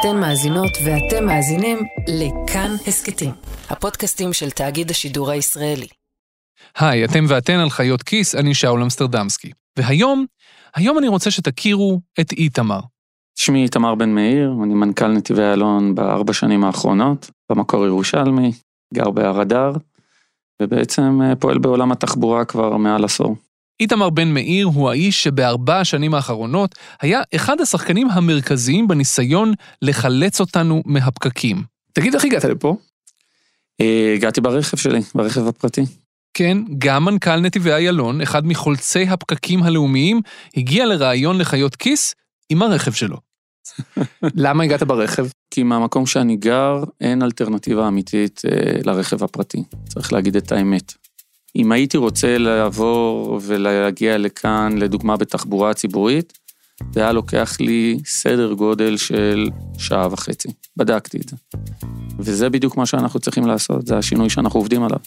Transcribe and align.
אתן 0.00 0.20
מאזינות 0.20 0.70
ואתם 0.84 1.26
מאזינים 1.26 1.78
לכאן 2.08 2.70
הסכתים, 2.86 3.30
הפודקאסטים 3.70 4.32
של 4.32 4.50
תאגיד 4.50 4.90
השידור 4.90 5.30
הישראלי. 5.30 5.86
היי, 6.78 7.04
אתם 7.04 7.24
ואתן 7.28 7.58
על 7.58 7.70
חיות 7.70 8.02
כיס, 8.02 8.34
אני 8.34 8.54
שאול 8.54 8.82
אמסטרדמסקי. 8.82 9.52
והיום, 9.78 10.26
היום 10.74 10.98
אני 10.98 11.08
רוצה 11.08 11.30
שתכירו 11.30 12.00
את 12.20 12.32
איתמר. 12.32 12.80
שמי 13.38 13.62
איתמר 13.62 13.94
בן 13.94 14.10
מאיר, 14.10 14.52
אני 14.64 14.74
מנכ"ל 14.74 15.08
נתיבי 15.08 15.42
איילון 15.42 15.94
בארבע 15.94 16.32
שנים 16.32 16.64
האחרונות, 16.64 17.30
במקור 17.52 17.86
ירושלמי, 17.86 18.52
גר 18.94 19.10
בהר 19.10 19.42
אדר, 19.42 19.72
ובעצם 20.62 21.20
אה, 21.22 21.36
פועל 21.36 21.58
בעולם 21.58 21.92
התחבורה 21.92 22.44
כבר 22.44 22.76
מעל 22.76 23.04
עשור. 23.04 23.36
איתמר 23.80 24.10
בן 24.10 24.28
מאיר 24.28 24.66
הוא 24.66 24.90
האיש 24.90 25.22
שבארבע 25.22 25.80
השנים 25.80 26.14
האחרונות 26.14 26.74
היה 27.00 27.22
אחד 27.34 27.60
השחקנים 27.60 28.10
המרכזיים 28.10 28.88
בניסיון 28.88 29.52
לחלץ 29.82 30.40
אותנו 30.40 30.82
מהפקקים. 30.86 31.62
תגיד, 31.92 32.14
איך 32.14 32.24
הגעת 32.24 32.44
לפה? 32.44 32.76
אה, 33.80 34.12
הגעתי 34.14 34.40
ברכב 34.40 34.76
שלי, 34.76 35.00
ברכב 35.14 35.46
הפרטי. 35.46 35.82
כן, 36.34 36.58
גם 36.78 37.04
מנכ"ל 37.04 37.36
נתיבי 37.36 37.72
איילון, 37.72 38.20
אחד 38.20 38.46
מחולצי 38.46 39.02
הפקקים 39.02 39.62
הלאומיים, 39.62 40.20
הגיע 40.56 40.86
לראיון 40.86 41.38
לחיות 41.38 41.76
כיס 41.76 42.14
עם 42.50 42.62
הרכב 42.62 42.92
שלו. 42.92 43.16
למה 44.34 44.64
הגעת 44.64 44.82
ברכב? 44.82 45.26
כי 45.50 45.62
מהמקום 45.62 46.06
שאני 46.06 46.36
גר, 46.36 46.84
אין 47.00 47.22
אלטרנטיבה 47.22 47.88
אמיתית 47.88 48.42
אה, 48.50 48.80
לרכב 48.84 49.24
הפרטי. 49.24 49.62
צריך 49.88 50.12
להגיד 50.12 50.36
את 50.36 50.52
האמת. 50.52 50.94
אם 51.56 51.72
הייתי 51.72 51.96
רוצה 51.96 52.38
לעבור 52.38 53.40
ולהגיע 53.42 54.18
לכאן, 54.18 54.78
לדוגמה 54.78 55.16
בתחבורה 55.16 55.74
ציבורית, 55.74 56.38
זה 56.92 57.00
היה 57.00 57.12
לוקח 57.12 57.56
לי 57.60 57.98
סדר 58.04 58.52
גודל 58.52 58.96
של 58.96 59.48
שעה 59.78 60.08
וחצי. 60.10 60.48
בדקתי 60.76 61.18
את 61.18 61.28
זה. 61.28 61.36
וזה 62.18 62.50
בדיוק 62.50 62.76
מה 62.76 62.86
שאנחנו 62.86 63.20
צריכים 63.20 63.46
לעשות, 63.46 63.86
זה 63.86 63.98
השינוי 63.98 64.30
שאנחנו 64.30 64.60
עובדים 64.60 64.82
עליו. 64.82 64.98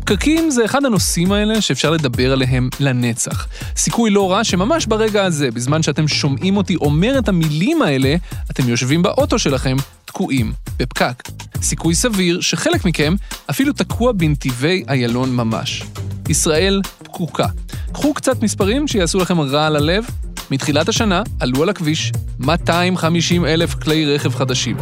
פקקים 0.00 0.50
זה 0.50 0.64
אחד 0.64 0.84
הנושאים 0.84 1.32
האלה 1.32 1.60
שאפשר 1.60 1.90
לדבר 1.90 2.32
עליהם 2.32 2.68
לנצח. 2.80 3.46
סיכוי 3.76 4.10
לא 4.10 4.32
רע 4.32 4.44
שממש 4.44 4.86
ברגע 4.86 5.24
הזה, 5.24 5.50
בזמן 5.50 5.82
שאתם 5.82 6.08
שומעים 6.08 6.56
אותי 6.56 6.76
אומר 6.76 7.18
את 7.18 7.28
המילים 7.28 7.82
האלה, 7.82 8.14
אתם 8.50 8.68
יושבים 8.68 9.02
באוטו 9.02 9.38
שלכם, 9.38 9.76
תקועים 10.10 10.52
בפקק. 10.78 11.22
סיכוי 11.62 11.94
סביר 11.94 12.40
שחלק 12.40 12.84
מכם 12.84 13.14
אפילו 13.50 13.72
תקוע 13.72 14.12
בנתיבי 14.12 14.84
איילון 14.88 15.36
ממש. 15.36 15.82
ישראל 16.28 16.80
פקוקה. 17.02 17.46
קחו 17.92 18.14
קצת 18.14 18.42
מספרים 18.42 18.88
שיעשו 18.88 19.18
לכם 19.18 19.40
רע 19.40 19.66
על 19.66 19.76
הלב. 19.76 20.04
מתחילת 20.50 20.88
השנה 20.88 21.22
עלו 21.40 21.62
על 21.62 21.68
הכביש 21.68 22.12
250 22.38 23.44
אלף 23.44 23.74
כלי 23.74 24.14
רכב 24.14 24.34
חדשים. 24.34 24.76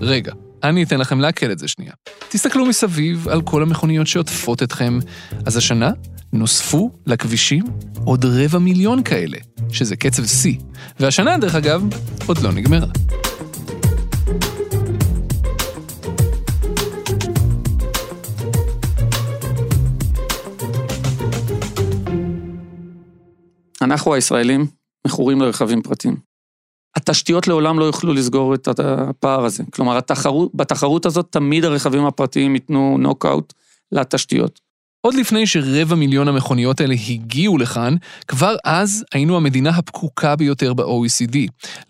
רגע, 0.00 0.32
אני 0.62 0.82
אתן 0.82 0.98
לכם 0.98 1.20
לעכל 1.20 1.52
את 1.52 1.58
זה 1.58 1.68
שנייה. 1.68 1.92
תסתכלו 2.28 2.66
מסביב 2.66 3.28
על 3.28 3.42
כל 3.42 3.62
המכוניות 3.62 4.06
שעוטפות 4.06 4.62
אתכם. 4.62 4.98
אז 5.46 5.56
השנה 5.56 5.90
נוספו 6.32 6.90
לכבישים 7.06 7.64
עוד 8.04 8.24
רבע 8.24 8.58
מיליון 8.58 9.02
כאלה, 9.02 9.38
שזה 9.72 9.96
קצב 9.96 10.26
שיא. 10.26 10.56
והשנה, 11.00 11.38
דרך 11.38 11.54
אגב, 11.54 11.82
עוד 12.26 12.38
לא 12.38 12.52
נגמרה. 12.52 12.86
אנחנו 23.84 24.14
הישראלים 24.14 24.66
מכורים 25.06 25.40
לרכבים 25.40 25.82
פרטיים. 25.82 26.16
התשתיות 26.96 27.48
לעולם 27.48 27.78
לא 27.78 27.84
יוכלו 27.84 28.12
לסגור 28.12 28.54
את 28.54 28.68
הפער 28.78 29.44
הזה. 29.44 29.64
כלומר, 29.72 29.96
התחרות, 29.96 30.50
בתחרות 30.54 31.06
הזאת 31.06 31.26
תמיד 31.30 31.64
הרכבים 31.64 32.06
הפרטיים 32.06 32.54
ייתנו 32.54 32.96
נוקאוט 32.98 33.52
לתשתיות. 33.92 34.60
עוד 35.00 35.14
לפני 35.14 35.46
שרבע 35.46 35.94
מיליון 35.94 36.28
המכוניות 36.28 36.80
האלה 36.80 36.94
הגיעו 37.08 37.58
לכאן, 37.58 37.96
כבר 38.28 38.56
אז 38.64 39.04
היינו 39.12 39.36
המדינה 39.36 39.70
הפקוקה 39.70 40.36
ביותר 40.36 40.74
ב-OECD. 40.74 41.36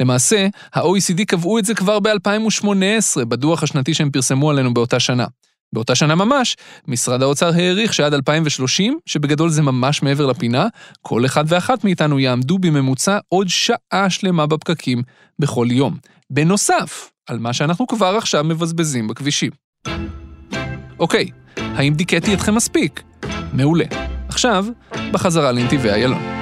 למעשה, 0.01 0.47
ה-OECD 0.75 1.25
קבעו 1.27 1.59
את 1.59 1.65
זה 1.65 1.75
כבר 1.75 2.01
ב-2018, 2.01 3.25
בדוח 3.25 3.63
השנתי 3.63 3.95
שהם 3.95 4.11
פרסמו 4.11 4.51
עלינו 4.51 4.75
באותה 4.75 5.01
שנה. 5.01 5.27
באותה 5.75 5.95
שנה 5.95 6.15
ממש, 6.15 6.57
משרד 6.89 7.23
האוצר 7.23 7.51
העריך 7.55 7.95
שעד 7.95 8.15
2030, 8.15 8.99
שבגדול 9.07 9.51
זה 9.51 9.63
ממש 9.63 10.03
מעבר 10.03 10.27
לפינה, 10.27 10.67
כל 11.03 11.27
אחד 11.27 11.45
ואחת 11.49 11.85
מאיתנו 11.85 12.19
יעמדו 12.19 12.59
בממוצע 12.59 13.19
עוד 13.29 13.49
שעה 13.49 14.11
שלמה 14.11 14.47
בפקקים 14.47 15.03
בכל 15.39 15.67
יום. 15.71 15.97
בנוסף, 16.31 17.11
על 17.27 17.39
מה 17.39 17.53
שאנחנו 17.53 17.87
כבר 17.87 18.17
עכשיו 18.17 18.45
מבזבזים 18.45 19.09
בכבישים. 19.09 19.51
אוקיי, 20.99 21.29
האם 21.57 21.95
דיכאתי 21.95 22.35
אתכם 22.35 22.55
מספיק? 22.55 23.03
מעולה. 23.53 23.85
עכשיו, 24.29 24.67
בחזרה 25.13 25.53
לנתיבי 25.53 25.91
איילון. 25.91 26.34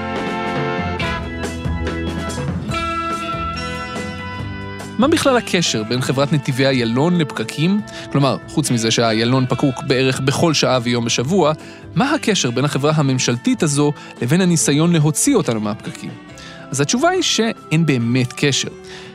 מה 4.98 5.08
בכלל 5.08 5.36
הקשר 5.36 5.82
בין 5.82 6.00
חברת 6.00 6.32
נתיבי 6.32 6.66
איילון 6.66 7.18
לפקקים? 7.18 7.80
כלומר, 8.12 8.36
חוץ 8.48 8.70
מזה 8.70 8.90
שהאיילון 8.90 9.46
פקוק 9.48 9.82
בערך 9.86 10.20
בכל 10.20 10.54
שעה 10.54 10.78
ויום 10.82 11.04
בשבוע, 11.04 11.52
מה 11.94 12.14
הקשר 12.14 12.50
בין 12.50 12.64
החברה 12.64 12.92
הממשלתית 12.96 13.62
הזו 13.62 13.92
לבין 14.22 14.40
הניסיון 14.40 14.92
להוציא 14.92 15.36
אותנו 15.36 15.60
מהפקקים? 15.60 16.10
אז 16.70 16.80
התשובה 16.80 17.08
היא 17.08 17.22
שאין 17.22 17.86
באמת 17.86 18.32
קשר. 18.36 18.68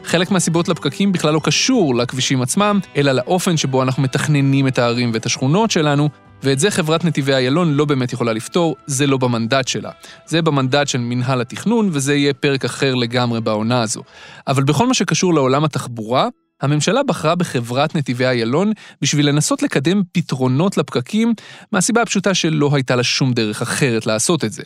חלק 0.04 0.32
מהסיבות 0.32 0.68
לפקקים 0.68 1.12
בכלל 1.12 1.34
לא 1.34 1.42
קשור 1.44 1.96
לכבישים 1.96 2.42
עצמם, 2.42 2.80
אלא 2.96 3.12
לאופן 3.12 3.58
שבו 3.58 3.84
אנחנו 3.84 4.04
מתכננים 4.04 4.68
את 4.68 4.80
הערים 4.80 5.12
ואת 5.14 5.26
השכונות 5.26 5.72
שלנו, 5.72 6.10
ואת 6.44 6.60
זה 6.60 6.72
חברת 6.72 7.06
נתיבי 7.06 7.34
איילון 7.34 7.74
לא 7.74 7.86
באמת 7.86 8.14
יכולה 8.14 8.34
לפתור, 8.34 8.76
זה 8.86 9.08
לא 9.08 9.18
במנדט 9.18 9.68
שלה. 9.68 9.92
זה 10.26 10.42
במנדט 10.42 10.88
של 10.88 10.98
מנהל 10.98 11.42
התכנון, 11.42 11.90
וזה 11.92 12.16
יהיה 12.16 12.34
פרק 12.34 12.66
אחר 12.66 12.96
לגמרי 12.96 13.42
בעונה 13.42 13.82
הזו. 13.82 14.04
אבל 14.48 14.64
בכל 14.64 14.88
מה 14.88 14.94
שקשור 14.94 15.34
לעולם 15.34 15.64
התחבורה, 15.64 16.28
הממשלה 16.62 17.04
בחרה 17.04 17.36
בחברת 17.36 17.96
נתיבי 17.96 18.26
איילון 18.26 18.72
בשביל 19.02 19.30
לנסות 19.30 19.64
לקדם 19.64 20.02
פתרונות 20.12 20.78
לפקקים, 20.78 21.34
מהסיבה 21.72 22.02
הפשוטה 22.02 22.34
שלא 22.34 22.70
הייתה 22.74 22.96
לה 22.96 23.04
שום 23.04 23.34
דרך 23.34 23.62
אחרת 23.62 24.06
לעשות 24.06 24.46
את 24.46 24.52
זה. 24.54 24.64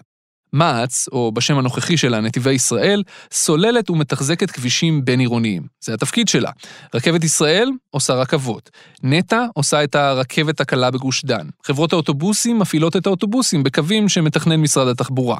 מע"צ, 0.54 1.08
או 1.12 1.32
בשם 1.32 1.58
הנוכחי 1.58 1.98
שלה, 1.98 2.22
נתיבי 2.22 2.52
ישראל, 2.52 3.04
סוללת 3.32 3.90
ומתחזקת 3.90 4.52
כבישים 4.52 5.06
בין-עירוניים. 5.06 5.64
זה 5.84 5.94
התפקיד 5.94 6.28
שלה. 6.28 6.52
רכבת 6.94 7.24
ישראל 7.24 7.70
עושה 7.90 8.14
רכבות. 8.14 8.70
נטע 9.04 9.46
עושה 9.54 9.84
את 9.84 9.96
הרכבת 9.96 10.62
הקלה 10.62 10.92
בגוש 10.92 11.26
דן. 11.26 11.48
חברות 11.66 11.94
האוטובוסים 11.94 12.60
מפעילות 12.60 12.96
את 12.96 13.08
האוטובוסים 13.08 13.64
בקווים 13.64 14.10
שמתכנן 14.10 14.56
משרד 14.56 14.88
התחבורה. 14.88 15.38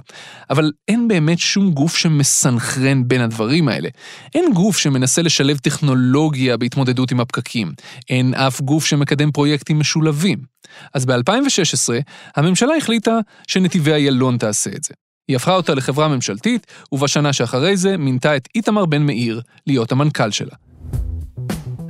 אבל 0.50 0.72
אין 0.88 1.08
באמת 1.08 1.40
שום 1.40 1.72
גוף 1.72 1.98
שמסנכרן 1.98 3.08
בין 3.08 3.22
הדברים 3.22 3.68
האלה. 3.68 3.90
אין 4.36 4.54
גוף 4.54 4.78
שמנסה 4.78 5.22
לשלב 5.22 5.58
טכנולוגיה 5.58 6.58
בהתמודדות 6.58 7.12
עם 7.12 7.20
הפקקים. 7.20 7.72
אין 8.10 8.34
אף 8.34 8.62
גוף 8.62 8.86
שמקדם 8.86 9.32
פרויקטים 9.32 9.80
משולבים. 9.80 10.51
אז 10.94 11.06
ב-2016, 11.06 11.94
הממשלה 12.36 12.76
החליטה 12.78 13.20
שנתיבי 13.48 13.94
איילון 13.94 14.38
תעשה 14.38 14.70
את 14.76 14.84
זה. 14.84 14.94
היא 15.28 15.36
הפכה 15.36 15.56
אותה 15.56 15.76
לחברה 15.76 16.08
ממשלתית, 16.08 16.68
ובשנה 16.92 17.34
שאחרי 17.34 17.78
זה 17.78 17.98
מינתה 17.98 18.36
את 18.36 18.48
איתמר 18.56 18.86
בן 18.86 19.02
מאיר 19.02 19.42
להיות 19.68 19.92
המנכ"ל 19.92 20.32
שלה. 20.32 20.56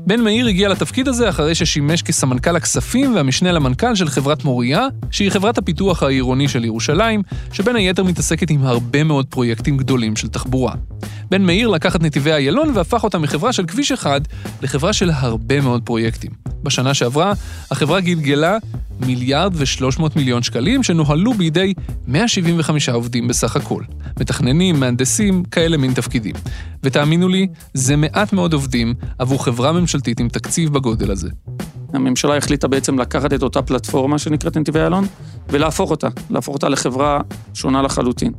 בן 0.07 0.21
מאיר 0.21 0.47
הגיע 0.47 0.69
לתפקיד 0.69 1.07
הזה 1.07 1.29
אחרי 1.29 1.55
ששימש 1.55 2.01
כסמנכ"ל 2.01 2.55
הכספים 2.55 3.15
והמשנה 3.15 3.51
למנכ"ל 3.51 3.95
של 3.95 4.09
חברת 4.09 4.43
מוריה, 4.43 4.87
שהיא 5.11 5.29
חברת 5.29 5.57
הפיתוח 5.57 6.03
העירוני 6.03 6.47
של 6.47 6.65
ירושלים, 6.65 7.21
שבין 7.53 7.75
היתר 7.75 8.03
מתעסקת 8.03 8.49
עם 8.49 8.65
הרבה 8.65 9.03
מאוד 9.03 9.25
פרויקטים 9.29 9.77
גדולים 9.77 10.15
של 10.15 10.27
תחבורה. 10.27 10.73
בן 11.31 11.41
מאיר 11.41 11.67
לקח 11.67 11.95
את 11.95 12.03
נתיבי 12.03 12.31
איילון 12.31 12.71
והפך 12.75 13.03
אותה 13.03 13.17
מחברה 13.17 13.53
של 13.53 13.65
כביש 13.65 13.91
אחד 13.91 14.21
לחברה 14.61 14.93
של 14.93 15.09
הרבה 15.09 15.61
מאוד 15.61 15.81
פרויקטים. 15.83 16.31
בשנה 16.63 16.93
שעברה, 16.93 17.33
החברה 17.71 18.01
גלגלה 18.01 18.57
מיליארד 18.99 19.53
ושלוש 19.55 19.99
מאות 19.99 20.15
מיליון 20.15 20.43
שקלים 20.43 20.83
שנוהלו 20.83 21.33
בידי 21.33 21.73
175 22.07 22.89
עובדים 22.89 23.27
בסך 23.27 23.55
הכל. 23.55 23.83
מתכננים, 24.19 24.79
מהנדסים, 24.79 25.43
כאלה 25.43 25.77
מין 25.77 25.93
תפקידים. 25.93 26.35
ותאמינו 26.83 27.27
לי, 27.27 27.47
זה 27.73 27.95
מעט 27.95 28.33
מאוד 28.33 28.53
עובדים 28.53 28.93
עבור 29.19 29.45
חברה 29.45 29.71
ממשלתית 29.71 30.19
עם 30.19 30.29
תקציב 30.29 30.73
בגודל 30.73 31.11
הזה. 31.11 31.29
הממשלה 31.93 32.37
החליטה 32.37 32.67
בעצם 32.67 32.99
לקחת 32.99 33.33
את 33.33 33.43
אותה 33.43 33.61
פלטפורמה 33.61 34.19
שנקראת 34.19 34.57
נתיבי 34.57 34.79
איילון 34.79 35.07
ולהפוך 35.49 35.91
אותה, 35.91 36.07
להפוך 36.29 36.53
אותה 36.53 36.69
לחברה 36.69 37.21
שונה 37.53 37.81
לחלוטין. 37.81 38.31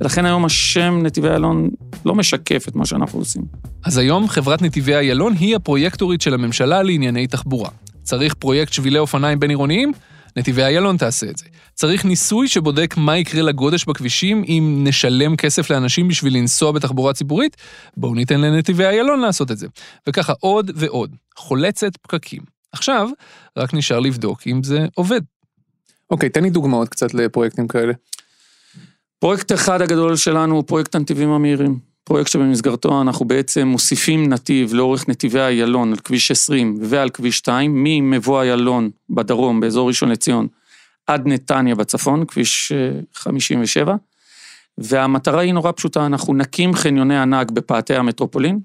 ולכן 0.00 0.26
היום 0.26 0.44
השם 0.44 1.00
נתיבי 1.02 1.28
איילון 1.28 1.70
לא 2.04 2.14
משקף 2.14 2.64
את 2.68 2.76
מה 2.76 2.86
שאנחנו 2.86 3.18
עושים. 3.18 3.42
אז 3.84 3.98
היום 3.98 4.28
חברת 4.28 4.62
נתיבי 4.62 4.94
איילון 4.94 5.32
היא 5.32 5.56
הפרויקטורית 5.56 6.20
של 6.20 6.34
הממשלה 6.34 6.82
לענייני 6.82 7.26
תחבורה. 7.26 7.70
צריך 8.02 8.34
פרויקט 8.34 8.72
שבילי 8.72 8.98
אופניים 8.98 9.40
בין-עירוניים? 9.40 9.92
נתיבי 10.36 10.62
איילון 10.62 10.96
תעשה 10.96 11.26
את 11.30 11.36
זה. 11.36 11.44
צריך 11.74 12.04
ניסוי 12.04 12.48
שבודק 12.48 12.94
מה 12.96 13.18
יקרה 13.18 13.42
לגודש 13.42 13.84
בכבישים 13.84 14.44
אם 14.48 14.80
נשלם 14.84 15.36
כסף 15.36 15.70
לאנשים 15.70 16.08
בשביל 16.08 16.36
לנסוע 16.36 16.72
בתחבורה 16.72 17.12
ציבורית? 17.12 17.56
בואו 17.96 18.14
ניתן 18.14 18.40
לנתיבי 18.40 18.84
איילון 18.84 19.20
לעשות 19.20 19.50
את 19.50 19.58
זה. 19.58 19.66
וככה 20.08 20.32
עוד 20.40 20.70
ועוד. 20.74 21.16
חולצת 21.36 21.96
פקקים. 22.02 22.42
עכשיו, 22.72 23.08
רק 23.56 23.74
נשאר 23.74 24.00
לבדוק 24.00 24.42
אם 24.46 24.62
זה 24.62 24.86
עובד. 24.94 25.20
אוקיי, 26.10 26.28
תן 26.28 26.42
לי 26.42 26.50
דוגמאות 26.50 26.88
קצת 26.88 27.14
לפרויקטים 27.14 27.68
כאלה. 27.68 27.92
פרויקט 29.20 29.52
אחד 29.52 29.82
הגדול 29.82 30.16
שלנו 30.16 30.54
הוא 30.54 30.64
פרויקט 30.66 30.94
הנתיבים 30.94 31.30
המהירים. 31.30 31.78
פרויקט 32.04 32.30
שבמסגרתו 32.30 33.00
אנחנו 33.00 33.24
בעצם 33.24 33.68
מוסיפים 33.68 34.28
נתיב 34.28 34.74
לאורך 34.74 35.08
נתיבי 35.08 35.40
איילון 35.40 35.92
על 35.92 35.96
כביש 35.96 36.30
20 36.30 36.78
ועל 36.82 37.10
כביש 37.10 37.38
2, 37.38 37.84
ממבוא 37.84 38.42
איילון 38.42 38.90
בדרום, 39.10 39.60
באזור 39.60 39.88
ראשון 39.88 40.08
לציון, 40.08 40.46
עד 41.06 41.26
נתניה 41.26 41.74
בצפון, 41.74 42.24
כביש 42.26 42.72
57. 43.14 43.92
אה, 43.92 43.96
והמטרה 44.78 45.40
היא 45.40 45.54
נורא 45.54 45.72
פשוטה, 45.72 46.06
אנחנו 46.06 46.34
נקים 46.34 46.74
חניוני 46.74 47.18
ענק 47.18 47.50
בפאתי 47.50 47.94
המטרופולין, 47.94 48.60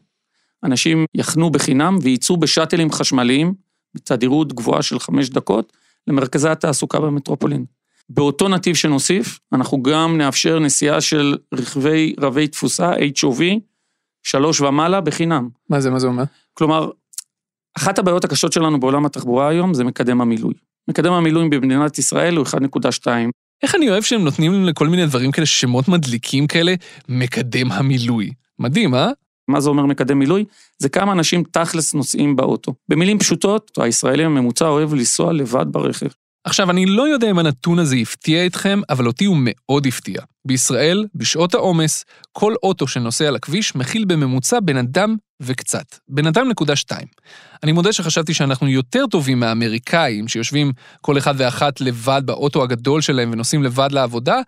אנשים 0.64 1.06
יחנו 1.16 1.50
בחינם 1.50 1.98
וייצאו 2.02 2.38
בשאטלים 2.38 2.92
חשמליים, 2.92 3.54
בתדירות 3.96 4.54
גבוהה 4.54 4.82
של 4.82 5.00
חמש 5.00 5.30
דקות, 5.30 5.74
למרכזי 6.08 6.50
התעסוקה 6.50 7.00
במטרופולין. 7.00 7.66
באותו 8.10 8.48
נתיב 8.48 8.76
שנוסיף, 8.76 9.40
אנחנו 9.54 9.84
גם 9.84 10.18
נאפשר 10.18 10.60
נסיעה 10.60 11.02
של 11.02 11.38
רכבי 11.54 12.16
רבי 12.20 12.48
תפוסה, 12.48 12.94
HOV, 12.94 13.42
שלוש 14.24 14.62
ומעלה, 14.62 15.02
בחינם. 15.02 15.50
מה 15.70 15.80
זה, 15.80 15.90
מה 15.90 16.00
זה 16.00 16.08
אומר? 16.08 16.24
כלומר, 16.54 16.90
אחת 17.78 18.00
הבעיות 18.00 18.26
הקשות 18.26 18.54
שלנו 18.54 18.80
בעולם 18.80 19.06
התחבורה 19.06 19.50
היום 19.50 19.74
זה 19.74 19.84
מקדם 19.84 20.22
המילוי. 20.22 20.54
מקדם 20.88 21.14
המילוי 21.14 21.50
במדינת 21.50 22.00
ישראל 22.00 22.36
הוא 22.36 22.46
1.2. 22.46 23.08
איך 23.64 23.76
אני 23.76 23.90
אוהב 23.90 24.04
שהם 24.04 24.24
נותנים 24.24 24.66
לכל 24.66 24.88
מיני 24.88 25.06
דברים 25.06 25.32
כאלה, 25.32 25.46
שמות 25.46 25.88
מדליקים 25.88 26.48
כאלה, 26.48 26.74
מקדם 27.10 27.72
המילוי. 27.72 28.32
מדהים, 28.60 28.96
אה? 28.96 29.12
מה 29.48 29.62
זה 29.62 29.70
אומר 29.70 29.86
מקדם 29.86 30.20
מילוי? 30.20 30.46
זה 30.78 30.90
כמה 30.90 31.12
אנשים 31.12 31.44
תכלס 31.52 31.94
נוסעים 31.94 32.36
באוטו. 32.36 32.74
במילים 32.90 33.20
פשוטות, 33.20 33.72
הישראלי 33.78 34.24
הממוצע 34.24 34.68
אוהב 34.68 34.94
לנסוע 34.94 35.34
לבד 35.34 35.66
ברכב. 35.72 36.08
עכשיו, 36.46 36.72
אני 36.72 36.86
לא 36.86 37.08
יודע 37.08 37.30
אם 37.30 37.40
הנתון 37.40 37.80
הזה 37.80 37.96
הפתיע 37.96 38.46
אתכם, 38.46 38.82
אבל 38.90 39.08
אותי 39.08 39.26
הוא 39.26 39.38
מאוד 39.40 39.88
הפתיע. 39.88 40.22
בישראל, 40.48 41.06
בשעות 41.16 41.54
העומס, 41.54 42.06
כל 42.32 42.54
אוטו 42.64 42.88
שנוסע 42.88 43.28
על 43.28 43.36
הכביש 43.36 43.76
מכיל 43.76 44.06
בממוצע 44.06 44.60
בן 44.60 44.78
אדם 44.78 45.16
וקצת. 45.42 45.86
בן 46.10 46.28
אדם 46.28 46.50
נקודה 46.50 46.76
שתיים. 46.76 47.08
אני 47.64 47.72
מודה 47.72 47.94
שחשבתי 47.94 48.34
שאנחנו 48.34 48.68
יותר 48.68 49.06
טובים 49.12 49.40
מהאמריקאים, 49.40 50.28
שיושבים 50.28 50.72
כל 51.02 51.18
אחד 51.18 51.34
ואחת 51.38 51.82
לבד 51.82 52.22
באוטו 52.26 52.64
הגדול 52.64 53.02
שלהם 53.02 53.30
ונוסעים 53.32 53.64
לבד 53.64 53.90
לעבודה, 53.92 54.40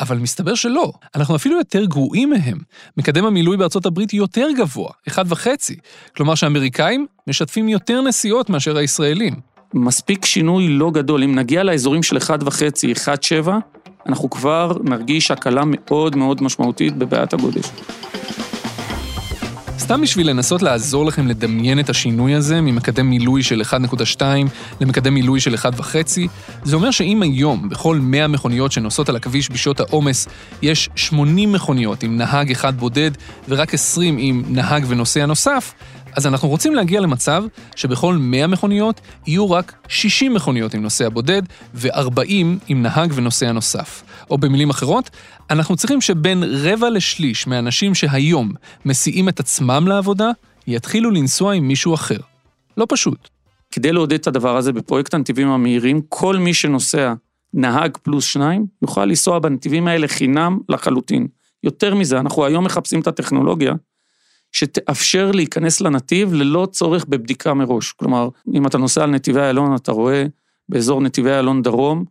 אבל 0.00 0.18
מסתבר 0.18 0.54
שלא. 0.54 0.92
אנחנו 1.14 1.36
אפילו 1.36 1.58
יותר 1.58 1.84
גרועים 1.84 2.30
מהם. 2.30 2.58
מקדם 2.96 3.24
המילוי 3.24 3.56
בארצות 3.56 3.86
הברית 3.86 4.12
יותר 4.14 4.48
גבוה, 4.58 4.90
אחד 5.08 5.24
וחצי. 5.28 5.76
כלומר 6.16 6.34
שהאמריקאים 6.34 7.06
משתפים 7.28 7.68
יותר 7.68 8.02
נסיעות 8.02 8.50
מאשר 8.50 8.76
הישראלים. 8.76 9.51
מספיק 9.74 10.24
שינוי 10.24 10.68
לא 10.68 10.90
גדול. 10.90 11.22
אם 11.22 11.34
נגיע 11.34 11.62
לאזורים 11.62 12.02
של 12.02 12.16
1.5, 12.16 12.22
1.7, 13.44 13.50
אנחנו 14.06 14.30
כבר 14.30 14.72
נרגיש 14.84 15.30
הקלה 15.30 15.62
מאוד 15.66 16.16
מאוד 16.16 16.42
משמעותית 16.42 16.96
בבעיית 16.96 17.32
הגודש. 17.32 17.70
סתם 19.78 20.00
בשביל 20.00 20.30
לנסות 20.30 20.62
לעזור 20.62 21.06
לכם 21.06 21.26
לדמיין 21.26 21.80
את 21.80 21.90
השינוי 21.90 22.34
הזה 22.34 22.60
ממקדם 22.60 23.10
מילוי 23.10 23.42
של 23.42 23.62
1.2 24.18 24.22
למקדם 24.80 25.14
מילוי 25.14 25.40
של 25.40 25.54
1.5, 25.54 25.84
זה 26.64 26.76
אומר 26.76 26.90
שאם 26.90 27.22
היום 27.22 27.68
בכל 27.68 27.98
100 28.02 28.28
מכוניות 28.28 28.72
שנוסעות 28.72 29.08
על 29.08 29.16
הכביש 29.16 29.50
בשעות 29.50 29.80
העומס 29.80 30.28
יש 30.62 30.88
80 30.94 31.52
מכוניות 31.52 32.02
עם 32.02 32.16
נהג 32.16 32.50
אחד 32.50 32.78
בודד 32.78 33.10
ורק 33.48 33.74
20 33.74 34.16
עם 34.18 34.42
נהג 34.48 34.84
ונוסע 34.88 35.26
נוסף, 35.26 35.74
אז 36.16 36.26
אנחנו 36.26 36.48
רוצים 36.48 36.74
להגיע 36.74 37.00
למצב 37.00 37.44
שבכל 37.76 38.16
100 38.20 38.46
מכוניות 38.46 39.00
יהיו 39.26 39.50
רק 39.50 39.72
60 39.88 40.34
מכוניות 40.34 40.74
עם 40.74 40.82
נוסע 40.82 41.08
בודד 41.08 41.42
ו-40 41.74 42.44
עם 42.68 42.82
נהג 42.82 43.12
ונוסע 43.14 43.52
נוסף. 43.52 44.02
או 44.30 44.38
במילים 44.38 44.70
אחרות, 44.70 45.10
אנחנו 45.50 45.76
צריכים 45.76 46.00
שבין 46.00 46.44
רבע 46.46 46.90
לשליש 46.90 47.46
מהאנשים 47.46 47.94
שהיום 47.94 48.52
מסיעים 48.84 49.28
את 49.28 49.40
עצמם 49.40 49.84
לעבודה, 49.88 50.30
יתחילו 50.66 51.10
לנסוע 51.10 51.54
עם 51.54 51.68
מישהו 51.68 51.94
אחר. 51.94 52.18
לא 52.76 52.86
פשוט. 52.88 53.28
כדי 53.70 53.92
לעודד 53.92 54.18
את 54.18 54.26
הדבר 54.26 54.56
הזה 54.56 54.72
בפרויקט 54.72 55.14
הנתיבים 55.14 55.48
המהירים, 55.48 56.00
כל 56.08 56.36
מי 56.36 56.54
שנוסע 56.54 57.14
נהג 57.54 57.96
פלוס 58.02 58.24
שניים, 58.24 58.66
יוכל 58.82 59.04
לנסוע 59.04 59.38
בנתיבים 59.38 59.88
האלה 59.88 60.08
חינם 60.08 60.58
לחלוטין. 60.68 61.26
יותר 61.64 61.94
מזה, 61.94 62.20
אנחנו 62.20 62.44
היום 62.44 62.64
מחפשים 62.64 63.00
את 63.00 63.06
הטכנולוגיה 63.06 63.72
שתאפשר 64.52 65.30
להיכנס 65.30 65.80
לנתיב 65.80 66.32
ללא 66.32 66.68
צורך 66.72 67.04
בבדיקה 67.04 67.54
מראש. 67.54 67.92
כלומר, 67.92 68.28
אם 68.54 68.66
אתה 68.66 68.78
נוסע 68.78 69.02
על 69.02 69.10
נתיבי 69.10 69.40
איילון, 69.40 69.76
אתה 69.76 69.92
רואה 69.92 70.24
באזור 70.68 71.00
נתיבי 71.00 71.30
איילון 71.30 71.62
דרום, 71.62 72.04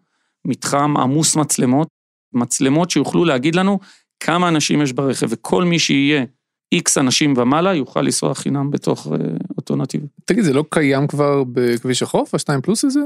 מתחם 0.45 0.97
עמוס 0.97 1.35
מצלמות, 1.35 1.87
מצלמות 2.33 2.91
שיוכלו 2.91 3.25
להגיד 3.25 3.55
לנו 3.55 3.79
כמה 4.19 4.47
אנשים 4.47 4.81
יש 4.81 4.93
ברכב, 4.93 5.27
וכל 5.29 5.63
מי 5.63 5.79
שיהיה 5.79 6.25
איקס 6.71 6.97
אנשים 6.97 7.33
ומעלה 7.37 7.73
יוכל 7.73 8.01
לנסוע 8.01 8.35
חינם 8.35 8.71
בתוך 8.71 9.07
uh, 9.07 9.09
אותו 9.57 9.75
נתיב. 9.75 10.01
תגיד, 10.25 10.43
זה 10.43 10.53
לא 10.53 10.65
קיים 10.69 11.07
כבר 11.07 11.43
בכביש 11.43 12.03
החוף, 12.03 12.35
השתיים 12.35 12.61
פלוס 12.61 12.85
הזה? 12.85 12.99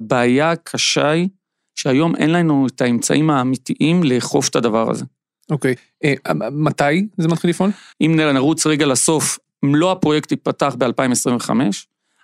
בעיה 0.00 0.56
קשה 0.56 1.10
היא 1.10 1.28
שהיום 1.74 2.16
אין 2.16 2.30
לנו 2.30 2.66
את 2.66 2.80
האמצעים 2.80 3.30
האמיתיים 3.30 4.02
לאכוף 4.04 4.48
את 4.48 4.56
הדבר 4.56 4.90
הזה. 4.90 5.04
אוקיי, 5.52 5.74
אה, 6.04 6.14
מתי 6.52 7.06
זה 7.18 7.28
מתחיל 7.28 7.50
לפעול? 7.50 7.70
אם 8.00 8.16
נרוץ 8.16 8.66
רגע 8.66 8.86
לסוף, 8.86 9.38
מלוא 9.62 9.92
הפרויקט 9.92 10.30
ייפתח 10.30 10.74
ב-2025, 10.78 11.50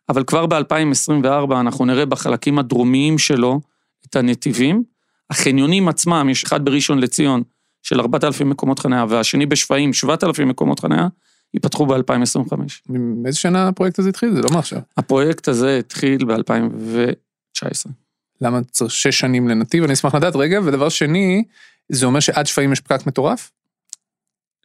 אבל 0.09 0.25
כבר 0.25 0.47
ב-2024 0.47 1.61
אנחנו 1.61 1.85
נראה 1.85 2.07
בחלקים 2.07 2.59
הדרומיים 2.59 3.19
שלו 3.19 3.61
את 4.07 4.17
הנתיבים. 4.17 4.83
החניונים 5.31 5.89
עצמם, 5.89 6.29
יש 6.31 6.45
אחד 6.45 6.65
בראשון 6.65 6.99
לציון 6.99 7.43
של 7.83 8.01
4,000 8.01 8.51
מקומות 8.51 8.79
חניה, 8.79 9.05
והשני 9.09 9.47
בשפיים, 9.47 9.93
7,000 9.93 10.49
מקומות 10.49 10.81
חניה, 10.81 11.09
ייפתחו 11.55 11.87
ב-2025. 11.87 12.53
מאיזה 12.89 13.39
שנה 13.39 13.69
הפרויקט 13.69 13.99
הזה 13.99 14.09
התחיל? 14.09 14.35
זה 14.35 14.43
לא 14.43 14.51
מעכשיו. 14.53 14.79
הפרויקט 14.97 15.49
הזה 15.49 15.79
התחיל 15.79 16.25
ב-2019. 16.25 17.91
למה 18.41 18.61
צריך 18.71 18.91
שש 18.91 19.19
שנים 19.19 19.49
לנתיב? 19.49 19.85
אני 19.85 19.93
אשמח 19.93 20.15
לדעת 20.15 20.37
רגע, 20.37 20.61
ודבר 20.65 20.89
שני, 20.89 21.45
זה 21.89 22.07
אומר 22.07 22.21
שעד 22.21 22.47
שפיים 22.47 22.73
יש 22.73 22.81
פקק 22.81 23.07
מטורף? 23.07 23.51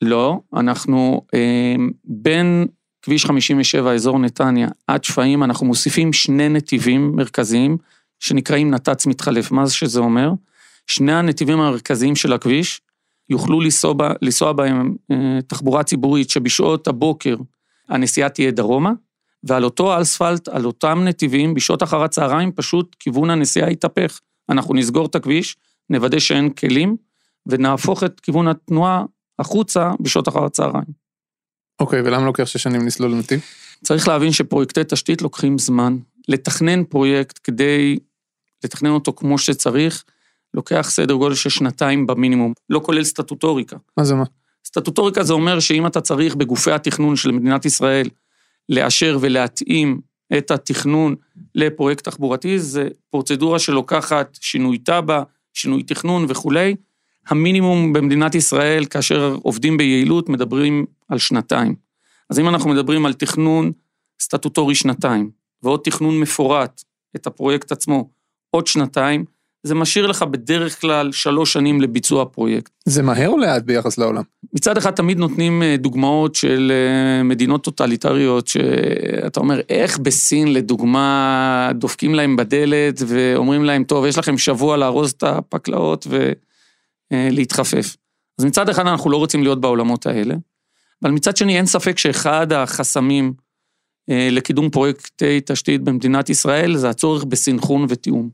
לא, 0.02 0.40
אנחנו 0.54 1.25
אה, 1.34 1.75
בין 2.03 2.68
כביש 3.01 3.25
57, 3.25 3.94
אזור 3.94 4.20
נתניה, 4.20 4.68
עד 4.88 5.03
שפיים, 5.03 5.44
אנחנו 5.44 5.65
מוסיפים 5.65 6.13
שני 6.13 6.50
נתיבים 6.50 7.15
מרכזיים, 7.15 7.77
שנקראים 8.20 8.72
נת"צ 8.72 9.06
מתחלף. 9.06 9.51
מה 9.51 9.65
זה 9.65 9.74
שזה 9.74 10.00
אומר? 10.00 10.32
שני 10.88 11.13
הנתיבים 11.13 11.60
המרכזיים 11.60 12.15
של 12.15 12.34
הכביש 12.34 12.82
יוכלו 13.30 13.62
לנסוע, 13.62 13.94
לנסוע 14.22 14.53
בהם 14.53 14.96
אה, 15.12 15.39
תחבורה 15.48 15.84
ציבורית 15.84 16.30
שבשעות 16.30 16.88
הבוקר 16.88 17.36
הנסיעה 17.89 18.30
תהיה 18.30 18.51
דרומה, 18.51 18.92
ועל 19.44 19.63
אותו 19.63 20.01
אספלט, 20.01 20.48
על 20.48 20.65
אותם 20.65 21.03
נתיבים, 21.03 21.53
בשעות 21.53 21.84
אחר 21.84 22.03
הצהריים, 22.03 22.51
פשוט 22.51 22.96
כיוון 23.00 23.30
הנסיעה 23.30 23.72
יתהפך. 23.72 24.20
אנחנו 24.50 24.74
נסגור 24.74 25.06
את 25.06 25.15
הכביש, 25.15 25.56
נוודא 25.89 26.20
שאין 26.20 26.50
כלים, 26.50 26.96
ונהפוך 27.45 28.03
את 28.03 28.19
כיוון 28.19 28.47
התנועה 28.47 29.03
החוצה 29.39 29.91
בשעות 30.00 30.27
אחר 30.27 30.45
הצהריים. 30.45 31.03
אוקיי, 31.79 32.00
okay, 32.00 32.03
ולמה 32.05 32.25
לוקח 32.25 32.45
שש 32.45 32.63
שנים 32.63 32.88
לסלול 32.88 33.15
נתיב? 33.15 33.39
צריך 33.83 34.07
להבין 34.07 34.31
שפרויקטי 34.31 34.81
תשתית 34.88 35.21
לוקחים 35.21 35.57
זמן. 35.57 35.97
לתכנן 36.27 36.83
פרויקט 36.83 37.39
כדי 37.43 37.97
לתכנן 38.63 38.89
אותו 38.89 39.13
כמו 39.13 39.38
שצריך, 39.38 40.03
לוקח 40.53 40.88
סדר 40.89 41.13
גודל 41.13 41.35
של 41.35 41.50
שנתיים 41.50 42.07
במינימום, 42.07 42.53
לא 42.69 42.81
כולל 42.83 43.03
סטטוטוריקה. 43.03 43.77
מה 43.97 44.03
זה 44.03 44.15
מה? 44.15 44.23
סטטוטוריקה 44.65 45.23
זה 45.23 45.33
אומר 45.33 45.59
שאם 45.59 45.88
אתה 45.88 46.01
צריך 46.01 46.35
בגופי 46.35 46.71
התכנון 46.71 47.15
של 47.15 47.31
מדינת 47.31 47.65
ישראל 47.65 48.09
לאשר 48.69 49.17
ולהתאים 49.21 50.01
את 50.38 50.51
התכנון 50.51 51.15
לפרויקט 51.55 52.03
תחבורתי, 52.03 52.59
זה 52.59 52.88
פרוצדורה 53.09 53.59
שלוקחת 53.59 54.38
שינוי 54.41 54.77
תב"ע, 54.77 55.23
שינוי 55.53 55.83
תכנון 55.83 56.25
וכולי. 56.29 56.75
המינימום 57.27 57.94
במדינת 57.94 58.36
ישראל, 58.36 58.86
כאשר 58.86 59.38
עובדים 59.42 59.77
ביעילות, 59.77 60.30
מדברים 60.30 60.86
על 61.10 61.18
שנתיים. 61.18 61.75
אז 62.30 62.39
אם 62.39 62.50
אנחנו 62.50 62.70
מדברים 62.70 63.06
על 63.06 63.13
תכנון 63.13 63.72
סטטוטורי 64.22 64.75
שנתיים, 64.75 65.30
ועוד 65.63 65.80
תכנון 65.84 66.20
מפורט, 66.20 66.84
את 67.15 67.27
הפרויקט 67.27 67.72
עצמו, 67.72 68.10
עוד 68.51 68.68
שנתיים, 68.68 69.25
זה 69.63 69.75
משאיר 69.75 70.08
לך 70.08 70.24
בדרך 70.24 70.82
כלל 70.82 71.12
שלוש 71.12 71.53
שנים 71.53 71.82
לביצוע 71.82 72.25
פרויקט. 72.25 72.72
זה 72.86 73.01
מהר 73.01 73.30
או 73.30 73.38
לאט 73.38 73.63
ביחס 73.63 73.98
לעולם? 73.98 74.24
מצד 74.53 74.77
אחד 74.77 74.92
תמיד 74.92 75.18
נותנים 75.18 75.63
אה, 75.63 75.75
דוגמאות 75.77 76.36
של 76.36 76.72
אה, 76.72 77.24
מדינות 77.24 77.63
טוטליטריות, 77.63 78.48
שאתה 78.48 79.39
אומר, 79.39 79.62
איך 79.70 79.98
בסין 80.00 80.53
לדוגמה 80.53 81.72
דופקים 81.74 82.15
להם 82.15 82.36
בדלת 82.36 83.01
ואומרים 83.08 83.63
להם, 83.63 83.84
טוב, 83.84 84.06
יש 84.06 84.18
לכם 84.18 84.38
שבוע 84.38 84.77
לארוז 84.77 85.12
את 85.12 85.24
הפקלאות 85.24 86.08
ולהתחפף. 87.13 87.96
אז 88.39 88.46
מצד 88.46 88.70
אחד 88.70 88.88
אנחנו 88.88 89.10
לא 89.10 89.17
רוצים 89.17 89.43
להיות 89.43 89.62
בעולמות 89.62 90.05
האלה, 90.05 90.36
אבל 91.03 91.12
מצד 91.12 91.38
שני 91.38 91.58
אין 91.58 91.65
ספק 91.65 91.98
שאחד 91.98 92.53
החסמים 92.53 93.34
לקידום 94.08 94.70
פרויקטי 94.70 95.41
תשתית 95.46 95.82
במדינת 95.82 96.29
ישראל 96.29 96.77
זה 96.77 96.89
הצורך 96.89 97.24
בסנכרון 97.24 97.86
ותיאום. 97.89 98.29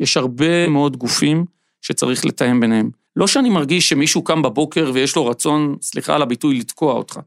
יש 0.00 0.16
הרבה 0.16 0.68
מאוד 0.68 0.96
גופים 0.96 1.44
שצריך 1.80 2.26
לתאם 2.26 2.60
ביניהם. 2.60 2.90
לא 3.16 3.26
שאני 3.26 3.50
מרגיש 3.50 3.88
שמישהו 3.88 4.24
קם 4.24 4.42
בבוקר 4.42 4.90
ויש 4.94 5.16
לו 5.16 5.26
רצון, 5.26 5.76
סליחה 5.82 6.14
על 6.14 6.22
הביטוי, 6.22 6.58
לתקוע 6.58 6.92
אותך. 6.92 7.20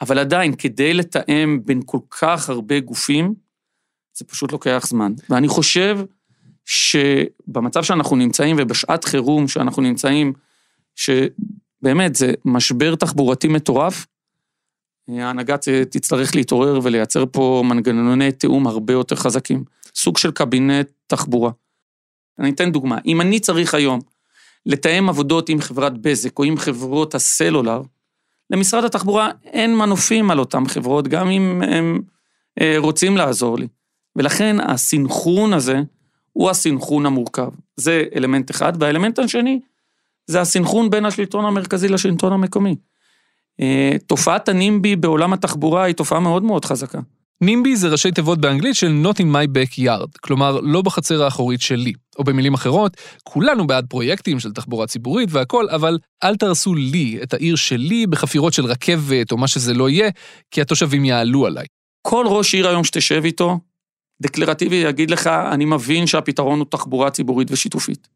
אבל 0.00 0.18
עדיין, 0.18 0.54
כדי 0.56 0.94
לתאם 0.94 1.60
בין 1.64 1.80
כל 1.86 1.98
כך 2.20 2.50
הרבה 2.50 2.80
גופים, 2.80 3.34
זה 4.14 4.24
פשוט 4.24 4.52
לוקח 4.52 4.86
זמן. 4.88 5.12
ואני 5.30 5.48
חושב 5.48 5.98
שבמצב 6.70 7.82
שאנחנו 7.82 8.16
נמצאים 8.16 8.56
ובשעת 8.58 9.04
חירום 9.04 9.48
שאנחנו 9.48 9.82
נמצאים, 9.82 10.32
שבאמת 10.96 12.14
זה 12.14 12.32
משבר 12.44 12.94
תחבורתי 12.94 13.48
מטורף, 13.48 14.06
ההנהגה 15.08 15.56
תצטרך 15.90 16.34
להתעורר 16.34 16.80
ולייצר 16.82 17.24
פה 17.32 17.62
מנגנוני 17.64 18.32
תיאום 18.32 18.66
הרבה 18.66 18.92
יותר 18.92 19.16
חזקים. 19.16 19.64
סוג 19.94 20.18
של 20.18 20.30
קבינט 20.30 20.90
תחבורה. 21.06 21.50
אני 22.38 22.50
אתן 22.50 22.72
דוגמה, 22.72 22.98
אם 23.06 23.20
אני 23.20 23.40
צריך 23.40 23.74
היום 23.74 24.00
לתאם 24.66 25.08
עבודות 25.08 25.48
עם 25.48 25.60
חברת 25.60 25.98
בזק 25.98 26.38
או 26.38 26.44
עם 26.44 26.56
חברות 26.56 27.14
הסלולר, 27.14 27.82
למשרד 28.50 28.84
התחבורה 28.84 29.30
אין 29.44 29.76
מנופים 29.76 30.30
על 30.30 30.38
אותן 30.38 30.66
חברות, 30.66 31.08
גם 31.08 31.30
אם 31.30 31.62
הם 31.62 32.00
אה, 32.60 32.74
רוצים 32.78 33.16
לעזור 33.16 33.58
לי. 33.58 33.68
ולכן 34.16 34.56
הסינכרון 34.60 35.52
הזה 35.52 35.82
הוא 36.32 36.50
הסינכרון 36.50 37.06
המורכב. 37.06 37.48
זה 37.76 38.04
אלמנט 38.16 38.50
אחד, 38.50 38.72
והאלמנט 38.80 39.18
השני 39.18 39.60
זה 40.26 40.40
הסינכרון 40.40 40.90
בין 40.90 41.04
השלטון 41.04 41.44
המרכזי 41.44 41.88
לשלטון 41.88 42.32
המקומי. 42.32 42.76
אה, 43.60 43.96
תופעת 44.06 44.48
הנימבי 44.48 44.96
בעולם 44.96 45.32
התחבורה 45.32 45.84
היא 45.84 45.94
תופעה 45.94 46.20
מאוד 46.20 46.42
מאוד 46.42 46.64
חזקה. 46.64 47.00
נימבי 47.40 47.76
זה 47.76 47.88
ראשי 47.88 48.10
תיבות 48.10 48.40
באנגלית 48.40 48.76
של 48.76 49.02
Not 49.04 49.16
in 49.16 49.24
my 49.24 49.56
backyard, 49.56 50.18
כלומר, 50.20 50.60
לא 50.60 50.82
בחצר 50.82 51.22
האחורית 51.22 51.60
שלי. 51.60 51.92
או 52.18 52.24
במילים 52.24 52.54
אחרות, 52.54 52.96
כולנו 53.24 53.66
בעד 53.66 53.86
פרויקטים 53.88 54.40
של 54.40 54.52
תחבורה 54.52 54.86
ציבורית 54.86 55.28
והכול, 55.32 55.68
אבל 55.70 55.98
אל 56.24 56.36
תהרסו 56.36 56.74
לי, 56.74 57.18
את 57.22 57.34
העיר 57.34 57.56
שלי, 57.56 58.06
בחפירות 58.06 58.52
של 58.52 58.64
רכבת 58.64 59.32
או 59.32 59.36
מה 59.36 59.48
שזה 59.48 59.74
לא 59.74 59.90
יהיה, 59.90 60.10
כי 60.50 60.60
התושבים 60.60 61.04
יעלו 61.04 61.46
עליי. 61.46 61.66
כל 62.02 62.26
ראש 62.28 62.54
עיר 62.54 62.68
היום 62.68 62.84
שתשב 62.84 63.22
איתו, 63.24 63.58
דקלרטיבי 64.20 64.76
יגיד 64.76 65.10
לך, 65.10 65.26
אני 65.26 65.64
מבין 65.64 66.06
שהפתרון 66.06 66.58
הוא 66.58 66.66
תחבורה 66.70 67.10
ציבורית 67.10 67.50
ושיתופית. 67.50 68.08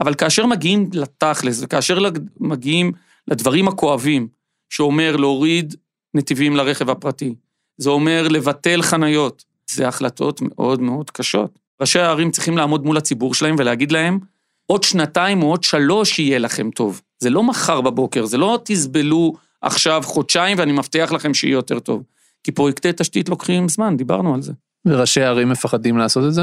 אבל 0.00 0.14
כאשר 0.14 0.46
מגיעים 0.46 0.90
לתכלס, 0.92 1.62
וכאשר 1.62 1.98
מגיעים 2.40 2.92
לדברים 3.28 3.68
הכואבים, 3.68 4.28
שאומר 4.70 5.16
להוריד 5.16 5.74
נתיבים 6.14 6.56
לרכב 6.56 6.90
הפרטי, 6.90 7.34
זה 7.76 7.90
אומר 7.90 8.28
לבטל 8.28 8.82
חניות. 8.82 9.44
זה 9.70 9.88
החלטות 9.88 10.40
מאוד 10.42 10.80
מאוד 10.80 11.10
קשות. 11.10 11.58
ראשי 11.80 11.98
הערים 11.98 12.30
צריכים 12.30 12.56
לעמוד 12.56 12.84
מול 12.84 12.96
הציבור 12.96 13.34
שלהם 13.34 13.56
ולהגיד 13.58 13.92
להם, 13.92 14.18
עוד 14.66 14.82
שנתיים 14.82 15.42
או 15.42 15.50
עוד 15.50 15.62
שלוש 15.62 16.18
יהיה 16.18 16.38
לכם 16.38 16.70
טוב. 16.70 17.00
זה 17.18 17.30
לא 17.30 17.42
מחר 17.42 17.80
בבוקר, 17.80 18.24
זה 18.24 18.38
לא 18.38 18.58
תסבלו 18.64 19.32
עכשיו 19.62 20.02
חודשיים 20.04 20.58
ואני 20.58 20.72
מבטיח 20.72 21.12
לכם 21.12 21.34
שיהיה 21.34 21.52
יותר 21.52 21.78
טוב. 21.78 22.02
כי 22.42 22.52
פרויקטי 22.52 22.88
תשתית 22.96 23.28
לוקחים 23.28 23.68
זמן, 23.68 23.96
דיברנו 23.96 24.34
על 24.34 24.42
זה. 24.42 24.52
וראשי 24.86 25.20
הערים 25.22 25.48
מפחדים 25.48 25.98
לעשות 25.98 26.24
את 26.28 26.34
זה? 26.34 26.42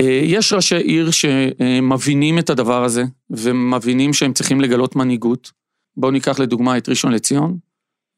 אה, 0.00 0.20
יש 0.24 0.52
ראשי 0.52 0.76
עיר 0.76 1.10
שמבינים 1.10 2.38
את 2.38 2.50
הדבר 2.50 2.84
הזה, 2.84 3.04
ומבינים 3.30 4.12
שהם 4.12 4.32
צריכים 4.32 4.60
לגלות 4.60 4.96
מנהיגות. 4.96 5.52
בואו 5.96 6.12
ניקח 6.12 6.38
לדוגמה 6.38 6.78
את 6.78 6.88
ראשון 6.88 7.12
לציון, 7.12 7.58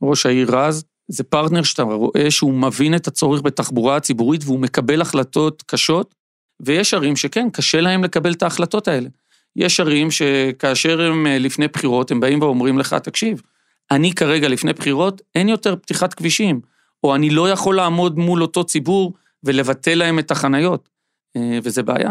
ראש 0.02 0.26
העיר 0.26 0.56
רז, 0.56 0.84
זה 1.08 1.24
פרטנר 1.24 1.62
שאתה 1.62 1.82
רואה 1.82 2.30
שהוא 2.30 2.54
מבין 2.54 2.94
את 2.94 3.06
הצורך 3.08 3.42
בתחבורה 3.42 3.96
הציבורית 3.96 4.44
והוא 4.44 4.60
מקבל 4.60 5.00
החלטות 5.00 5.62
קשות, 5.66 6.14
ויש 6.60 6.94
ערים 6.94 7.16
שכן, 7.16 7.48
קשה 7.52 7.80
להם 7.80 8.04
לקבל 8.04 8.32
את 8.32 8.42
ההחלטות 8.42 8.88
האלה. 8.88 9.08
יש 9.56 9.80
ערים 9.80 10.10
שכאשר 10.10 11.00
הם 11.00 11.26
אה, 11.26 11.38
לפני 11.38 11.68
בחירות, 11.68 12.10
הם 12.10 12.20
באים 12.20 12.42
ואומרים 12.42 12.78
לך, 12.78 12.94
תקשיב, 12.94 13.42
אני 13.90 14.14
כרגע 14.14 14.48
לפני 14.48 14.72
בחירות, 14.72 15.22
אין 15.34 15.48
יותר 15.48 15.76
פתיחת 15.76 16.14
כבישים, 16.14 16.60
או 17.04 17.14
אני 17.14 17.30
לא 17.30 17.50
יכול 17.50 17.76
לעמוד 17.76 18.18
מול 18.18 18.42
אותו 18.42 18.64
ציבור 18.64 19.12
ולבטל 19.44 19.94
להם 19.94 20.18
את 20.18 20.30
החניות, 20.30 20.88
אה, 21.36 21.58
וזה 21.62 21.82
בעיה. 21.82 22.10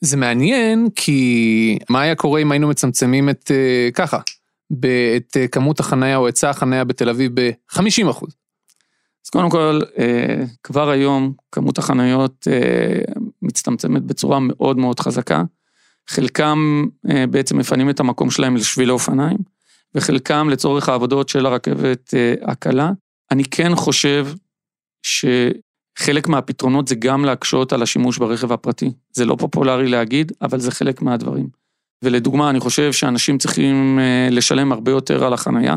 זה 0.00 0.16
מעניין, 0.16 0.88
כי 0.94 1.78
מה 1.88 2.00
היה 2.00 2.14
קורה 2.14 2.40
אם 2.40 2.52
היינו 2.52 2.68
מצמצמים 2.68 3.30
את, 3.30 3.50
אה, 3.50 3.88
ככה, 3.94 4.18
את 4.72 5.36
אה, 5.36 5.48
כמות 5.48 5.80
החניה 5.80 6.16
או 6.16 6.26
היצע 6.26 6.50
החניה 6.50 6.84
בתל 6.84 7.08
אביב 7.08 7.32
ב-50 7.40 8.10
אחוז. 8.10 8.36
אז 9.24 9.30
קודם 9.30 9.50
כל, 9.50 9.80
כבר 10.62 10.90
היום 10.90 11.32
כמות 11.52 11.78
החניות 11.78 12.46
מצטמצמת 13.42 14.02
בצורה 14.02 14.38
מאוד 14.40 14.78
מאוד 14.78 15.00
חזקה. 15.00 15.42
חלקם 16.08 16.84
בעצם 17.30 17.58
מפנים 17.58 17.90
את 17.90 18.00
המקום 18.00 18.30
שלהם 18.30 18.56
לשבילי 18.56 18.90
אופניים, 18.90 19.36
וחלקם 19.94 20.48
לצורך 20.50 20.88
העבודות 20.88 21.28
של 21.28 21.46
הרכבת 21.46 22.14
הקלה. 22.42 22.90
אני 23.30 23.44
כן 23.44 23.74
חושב 23.74 24.26
שחלק 25.02 26.28
מהפתרונות 26.28 26.88
זה 26.88 26.94
גם 26.94 27.24
להקשות 27.24 27.72
על 27.72 27.82
השימוש 27.82 28.18
ברכב 28.18 28.52
הפרטי. 28.52 28.92
זה 29.12 29.24
לא 29.24 29.36
פופולרי 29.38 29.88
להגיד, 29.88 30.32
אבל 30.42 30.60
זה 30.60 30.70
חלק 30.70 31.02
מהדברים. 31.02 31.48
ולדוגמה, 32.04 32.50
אני 32.50 32.60
חושב 32.60 32.92
שאנשים 32.92 33.38
צריכים 33.38 33.98
אה, 33.98 34.28
לשלם 34.30 34.72
הרבה 34.72 34.90
יותר 34.90 35.24
על 35.24 35.32
החנייה. 35.32 35.76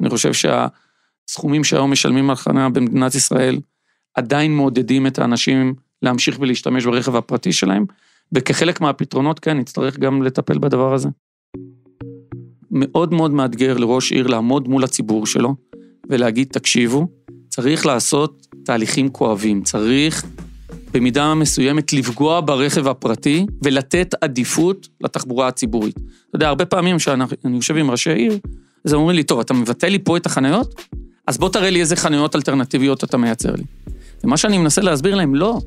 אני 0.00 0.10
חושב 0.10 0.30
שהסכומים 0.32 1.64
שהיום 1.64 1.92
משלמים 1.92 2.30
על 2.30 2.36
חנייה 2.36 2.68
במדינת 2.68 3.14
ישראל 3.14 3.60
עדיין 4.14 4.56
מעודדים 4.56 5.06
את 5.06 5.18
האנשים 5.18 5.74
להמשיך 6.02 6.40
ולהשתמש 6.40 6.86
ברכב 6.86 7.16
הפרטי 7.16 7.52
שלהם, 7.52 7.84
וכחלק 8.32 8.80
מהפתרונות, 8.80 9.38
כן, 9.40 9.58
נצטרך 9.58 9.98
גם 9.98 10.22
לטפל 10.22 10.58
בדבר 10.58 10.94
הזה. 10.94 11.08
מאוד 12.70 13.14
מאוד 13.14 13.30
מאתגר 13.30 13.76
לראש 13.76 14.12
עיר 14.12 14.26
לעמוד 14.26 14.68
מול 14.68 14.84
הציבור 14.84 15.26
שלו 15.26 15.54
ולהגיד, 16.08 16.48
תקשיבו, 16.50 17.06
צריך 17.48 17.86
לעשות 17.86 18.46
תהליכים 18.64 19.08
כואבים, 19.08 19.62
צריך 19.62 20.24
במידה 20.92 21.34
מסוימת 21.34 21.92
לפגוע 21.92 22.40
ברכב 22.40 22.88
הפרטי 22.88 23.46
ולתת 23.62 24.14
עדיפות 24.20 24.88
לתחבורה 25.00 25.48
הציבורית. 25.48 25.96
אתה 25.96 26.36
יודע, 26.36 26.48
הרבה 26.48 26.64
פעמים 26.64 26.96
כשאני 26.96 27.24
יושב 27.44 27.76
עם 27.76 27.90
ראשי 27.90 28.12
עיר, 28.12 28.38
אז 28.84 28.92
הם 28.92 28.98
אומרים 28.98 29.16
לי, 29.16 29.22
טוב, 29.22 29.40
אתה 29.40 29.54
מבטל 29.54 29.88
לי 29.88 29.98
פה 29.98 30.16
את 30.16 30.26
החניות? 30.26 30.74
אז 31.26 31.38
בוא 31.38 31.48
תראה 31.48 31.70
לי 31.70 31.80
איזה 31.80 31.96
חניות 31.96 32.36
אלטרנטיביות 32.36 33.04
אתה 33.04 33.16
מייצר 33.16 33.54
לי. 33.54 33.62
ומה 34.24 34.36
שאני 34.36 34.58
מנסה 34.58 34.80
להסביר 34.80 35.14
להם, 35.14 35.34
לא. 35.34 35.58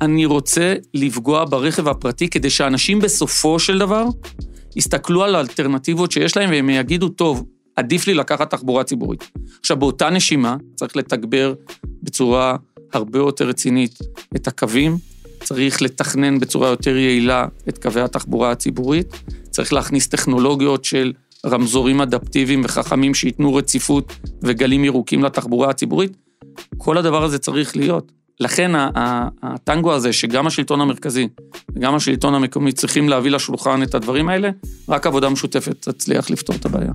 אני 0.00 0.26
רוצה 0.26 0.74
לפגוע 0.94 1.44
ברכב 1.44 1.88
הפרטי 1.88 2.28
כדי 2.28 2.50
שאנשים 2.50 2.98
בסופו 2.98 3.58
של 3.58 3.78
דבר 3.78 4.04
יסתכלו 4.76 5.24
על 5.24 5.34
האלטרנטיבות 5.34 6.12
שיש 6.12 6.36
להם 6.36 6.50
והם 6.50 6.70
יגידו, 6.70 7.08
טוב, 7.08 7.44
עדיף 7.76 8.06
לי 8.06 8.14
לקחת 8.14 8.50
תחבורה 8.50 8.84
ציבורית. 8.84 9.30
עכשיו, 9.60 9.76
באותה 9.76 10.10
נשימה, 10.10 10.56
צריך 10.74 10.96
לתגבר 10.96 11.54
בצורה 12.02 12.56
הרבה 12.92 13.18
יותר 13.18 13.48
רצינית 13.48 13.98
את 14.36 14.48
הקווים, 14.48 14.96
צריך 15.44 15.82
לתכנן 15.82 16.38
בצורה 16.38 16.68
יותר 16.68 16.96
יעילה 16.96 17.46
את 17.68 17.78
קווי 17.78 18.02
התחבורה 18.02 18.50
הציבורית, 18.50 19.06
צריך 19.50 19.72
להכניס 19.72 20.08
טכנולוגיות 20.08 20.84
של 20.84 21.12
רמזורים 21.46 22.00
אדפטיביים 22.00 22.62
וחכמים 22.64 23.14
שייתנו 23.14 23.54
רציפות 23.54 24.12
וגלים 24.42 24.84
ירוקים 24.84 25.24
לתחבורה 25.24 25.70
הציבורית. 25.70 26.16
כל 26.78 26.98
הדבר 26.98 27.24
הזה 27.24 27.38
צריך 27.38 27.76
להיות. 27.76 28.12
לכן 28.40 28.70
הטנגו 29.42 29.92
הזה 29.92 30.12
שגם 30.12 30.46
השלטון 30.46 30.80
המרכזי 30.80 31.28
וגם 31.76 31.94
השלטון 31.94 32.34
המקומי 32.34 32.72
צריכים 32.72 33.08
להביא 33.08 33.30
לשולחן 33.30 33.82
את 33.82 33.94
הדברים 33.94 34.28
האלה, 34.28 34.50
רק 34.88 35.06
עבודה 35.06 35.28
משותפת 35.28 35.88
תצליח 35.88 36.30
לפתור 36.30 36.56
את 36.56 36.64
הבעיה. 36.64 36.92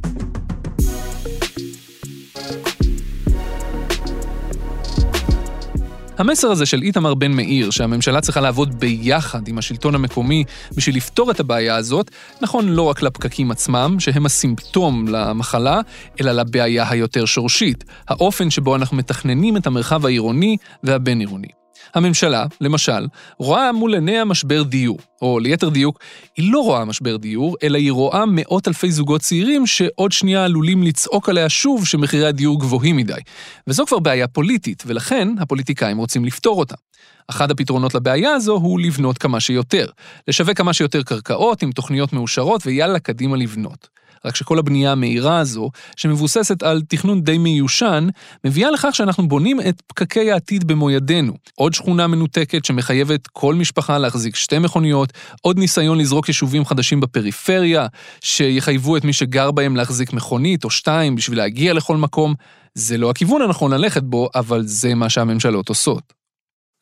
המסר 6.18 6.52
הזה 6.52 6.66
של 6.66 6.82
איתמר 6.82 7.14
בן 7.14 7.32
מאיר, 7.32 7.72
שהממשלה 7.72 8.22
צריכה 8.22 8.42
לעבוד 8.42 8.80
ביחד 8.80 9.48
עם 9.48 9.58
השלטון 9.58 9.96
המקומי 9.96 10.44
בשביל 10.76 10.96
לפתור 10.96 11.32
את 11.32 11.40
הבעיה 11.40 11.76
הזאת, 11.76 12.12
נכון 12.42 12.70
לא 12.70 12.82
רק 12.82 13.02
לפקקים 13.02 13.52
עצמם, 13.52 13.96
שהם 14.00 14.26
הסימפטום 14.26 15.08
למחלה, 15.08 15.82
אלא 16.22 16.32
לבעיה 16.32 16.90
היותר 16.90 17.26
שורשית, 17.26 17.84
האופן 18.08 18.50
שבו 18.50 18.76
אנחנו 18.76 18.98
מתכננים 18.98 19.58
את 19.58 19.68
המרחב 19.68 20.06
העירוני 20.06 20.58
והבין-עירוני. 20.84 21.67
הממשלה, 21.94 22.46
למשל, 22.62 23.08
רואה 23.38 23.72
מול 23.72 23.94
עיניה 23.94 24.25
משבר 24.25 24.63
דיור, 24.63 25.00
או 25.22 25.39
ליתר 25.39 25.70
דיוק, 25.70 26.00
היא 26.38 26.51
לא 26.51 26.60
רואה 26.60 26.86
משבר 26.86 27.17
דיור, 27.17 27.56
אלא 27.63 27.77
היא 27.77 27.91
רואה 27.91 28.24
מאות 28.27 28.67
אלפי 28.67 28.91
זוגות 28.91 29.22
צעירים 29.22 29.67
שעוד 29.67 30.12
שנייה 30.12 30.46
עלולים 30.46 30.84
לצעוק 30.84 31.29
עליה 31.29 31.50
שוב 31.50 31.86
שמחירי 31.86 32.27
הדיור 32.27 32.60
גבוהים 32.60 32.98
מדי. 32.98 33.13
וזו 33.67 33.86
כבר 33.86 34.00
בעיה 34.00 34.27
פוליטית, 34.27 34.84
ולכן 34.86 35.27
הפוליטיקאים 35.39 35.98
רוצים 35.98 36.25
לפתור 36.25 36.60
אותה. 36.60 36.75
אחד 37.29 37.51
הפתרונות 37.51 37.96
לבעיה 37.96 38.34
הזו 38.34 38.53
הוא 38.53 38.79
לבנות 38.79 39.17
כמה 39.17 39.39
שיותר. 39.39 39.88
לשווק 40.27 40.58
כמה 40.58 40.74
שיותר 40.74 41.03
קרקעות 41.03 41.62
עם 41.62 41.72
תוכניות 41.72 42.13
מאושרות 42.13 42.67
ויאללה 42.67 43.00
קדימה 43.00 43.38
לבנות. 43.38 43.97
רק 44.26 44.36
שכל 44.36 44.60
הבנייה 44.60 44.92
המהירה 44.92 45.40
הזו, 45.40 45.70
שמבוססת 45.96 46.64
על 46.64 46.82
תכנון 46.88 47.22
די 47.22 47.38
מיושן, 47.38 48.08
מביאה 48.44 48.72
לכך 48.72 48.90
שאנחנו 48.96 49.28
בונים 49.28 49.62
את 49.62 49.82
פקקי 49.88 50.32
העתיד 50.32 50.68
במו 50.68 50.92
ידינו. 50.92 51.34
עוד 51.56 51.74
שכונה 51.74 52.08
מנותקת 52.08 52.66
שמחייבת 52.66 53.28
כל 53.28 53.56
משפחה 53.56 53.98
להחזיק 53.98 54.36
שתי 54.36 54.60
מכוניות, 54.60 55.14
עוד 55.42 55.60
ניסיון 55.60 55.98
לזרוק 55.98 56.28
יישובים 56.28 56.66
חדשים 56.66 57.00
בפריפריה, 57.00 57.88
שיחייבו 58.22 58.98
את 58.98 59.04
מי 59.04 59.14
שגר 59.14 59.52
בהם 59.52 59.76
להחזיק 59.76 60.14
מכונית 60.14 60.64
או 60.64 60.70
שתיים 60.70 61.16
בשביל 61.16 61.38
להגיע 61.38 61.74
לכל 61.74 61.98
מקום. 61.98 62.34
זה 62.74 62.98
לא 62.98 63.10
הכיוון 63.10 63.42
הנכון 63.42 63.74
ללכת 63.74 64.04
בו, 64.04 64.30
אבל 64.36 64.64
זה 64.66 64.96
מה 64.96 65.10
שהממשלות 65.10 65.70
עושות. 65.70 66.14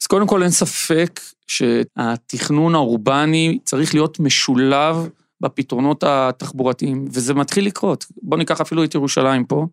אז 0.02 0.08
קודם 0.08 0.28
כל 0.28 0.44
אין 0.44 0.52
ספק 0.52 1.20
שהתכנון 1.48 2.76
האורבני 2.76 3.60
צריך 3.64 3.94
להיות 3.94 4.20
משולב 4.20 5.10
בפתרונות 5.42 6.04
התחבורתיים, 6.08 7.06
וזה 7.12 7.34
מתחיל 7.34 7.66
לקרות. 7.66 8.06
בואו 8.22 8.40
ניקח 8.40 8.62
אפילו 8.62 8.84
את 8.84 8.96
ירושלים 8.96 9.46
פה, 9.46 9.68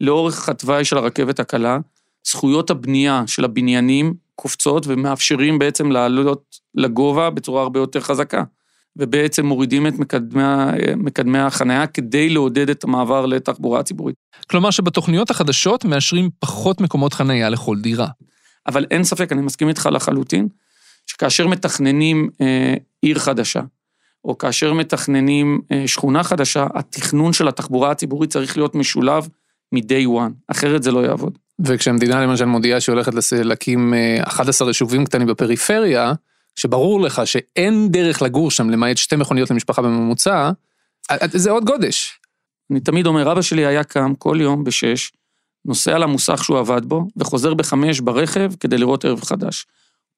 לאורך 0.00 0.48
התוואי 0.48 0.84
של 0.84 0.98
הרכבת 0.98 1.40
הקלה, 1.40 1.78
זכויות 2.26 2.70
הבנייה 2.70 3.22
של 3.26 3.44
הבניינים 3.44 4.14
קופצות 4.34 4.86
ומאפשרים 4.86 5.58
בעצם 5.58 5.90
לעלות 5.90 6.58
לגובה 6.74 7.30
בצורה 7.30 7.62
הרבה 7.62 7.80
יותר 7.80 8.00
חזקה. 8.00 8.42
ובעצם 8.96 9.46
מורידים 9.46 9.86
את 9.86 9.98
מקדמי, 9.98 10.42
מקדמי 10.96 11.38
החנייה 11.38 11.86
כדי 11.86 12.28
לעודד 12.28 12.70
את 12.70 12.84
המעבר 12.84 13.26
לתחבורה 13.26 13.82
ציבורית. 13.82 14.16
כלומר 14.50 14.70
שבתוכניות 14.70 15.30
החדשות 15.30 15.84
מאשרים 15.84 16.30
פחות 16.38 16.80
מקומות 16.80 17.12
חנייה 17.12 17.48
לכל 17.48 17.78
דירה. 17.80 18.08
אבל 18.66 18.86
אין 18.90 19.04
ספק, 19.04 19.32
אני 19.32 19.40
מסכים 19.40 19.68
איתך 19.68 19.88
לחלוטין, 19.92 20.48
שכאשר 21.06 21.46
מתכננים 21.46 22.30
אה, 22.40 22.74
עיר 23.02 23.18
חדשה, 23.18 23.60
או 24.24 24.38
כאשר 24.38 24.72
מתכננים 24.72 25.60
אה, 25.72 25.88
שכונה 25.88 26.22
חדשה, 26.22 26.66
התכנון 26.74 27.32
של 27.32 27.48
התחבורה 27.48 27.90
הציבורית 27.90 28.30
צריך 28.30 28.56
להיות 28.56 28.74
משולב 28.74 29.28
מ-day 29.74 30.06
one, 30.06 30.32
אחרת 30.48 30.82
זה 30.82 30.90
לא 30.92 31.06
יעבוד. 31.06 31.38
וכשהמדינה 31.60 32.20
למשל 32.20 32.44
מודיעה 32.44 32.80
שהיא 32.80 32.92
הולכת 32.92 33.12
להקים 33.32 33.94
11 34.22 34.66
אה, 34.66 34.70
יישובים 34.70 35.04
קטנים 35.04 35.26
בפריפריה, 35.26 36.12
שברור 36.56 37.00
לך 37.00 37.22
שאין 37.24 37.88
דרך 37.90 38.22
לגור 38.22 38.50
שם 38.50 38.70
למעט 38.70 38.96
שתי 38.96 39.16
מכוניות 39.16 39.50
למשפחה 39.50 39.82
בממוצע, 39.82 40.50
אה, 41.10 41.16
זה 41.32 41.50
עוד 41.50 41.64
גודש. 41.64 42.18
אני 42.70 42.80
תמיד 42.80 43.06
אומר, 43.06 43.32
אבא 43.32 43.42
שלי 43.42 43.66
היה 43.66 43.84
קם 43.84 44.14
כל 44.14 44.38
יום 44.40 44.64
בשש, 44.64 45.12
נוסע 45.64 45.98
למוסך 45.98 46.44
שהוא 46.44 46.58
עבד 46.58 46.84
בו, 46.84 47.06
וחוזר 47.16 47.54
בחמש 47.54 48.00
ברכב 48.00 48.52
כדי 48.60 48.78
לראות 48.78 49.04
ערב 49.04 49.20
חדש. 49.24 49.66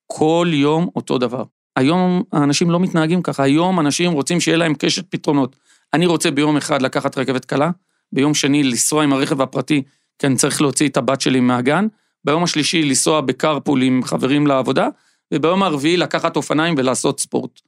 כל 0.07 0.49
יום 0.53 0.89
אותו 0.97 1.19
דבר. 1.19 1.45
היום 1.77 2.23
האנשים 2.33 2.71
לא 2.71 2.81
מתנהגים 2.81 3.23
ככה, 3.23 3.43
היום 3.43 3.81
אנשים 3.81 4.13
רוצים 4.13 4.41
שיהיה 4.41 4.57
להם 4.57 4.75
קשת 4.75 5.05
פתרונות. 5.11 5.57
אני 5.93 6.07
רוצה 6.07 6.31
ביום 6.31 6.57
אחד 6.57 6.83
לקחת 6.83 7.19
רכבת 7.19 7.45
קלה, 7.45 7.71
ביום 8.13 8.35
שני 8.35 8.63
לנסוע 8.63 9.05
עם 9.05 9.13
הרכב 9.13 9.41
הפרטי, 9.41 9.83
כי 10.19 10.27
אני 10.27 10.37
צריך 10.37 10.61
להוציא 10.61 10.89
את 10.89 10.97
הבת 10.97 11.21
שלי 11.21 11.41
מהגן, 11.41 11.87
ביום 12.25 12.45
השלישי 12.45 12.83
לנסוע 12.83 13.21
בקרפול 13.21 13.83
עם 13.83 14.01
חברים 14.05 14.47
לעבודה, 14.47 14.89
וביום 15.35 15.63
הרביעי 15.63 15.97
לקחת 15.97 16.37
אופניים 16.37 16.75
ולעשות 16.79 17.21
ספורט. 17.21 17.61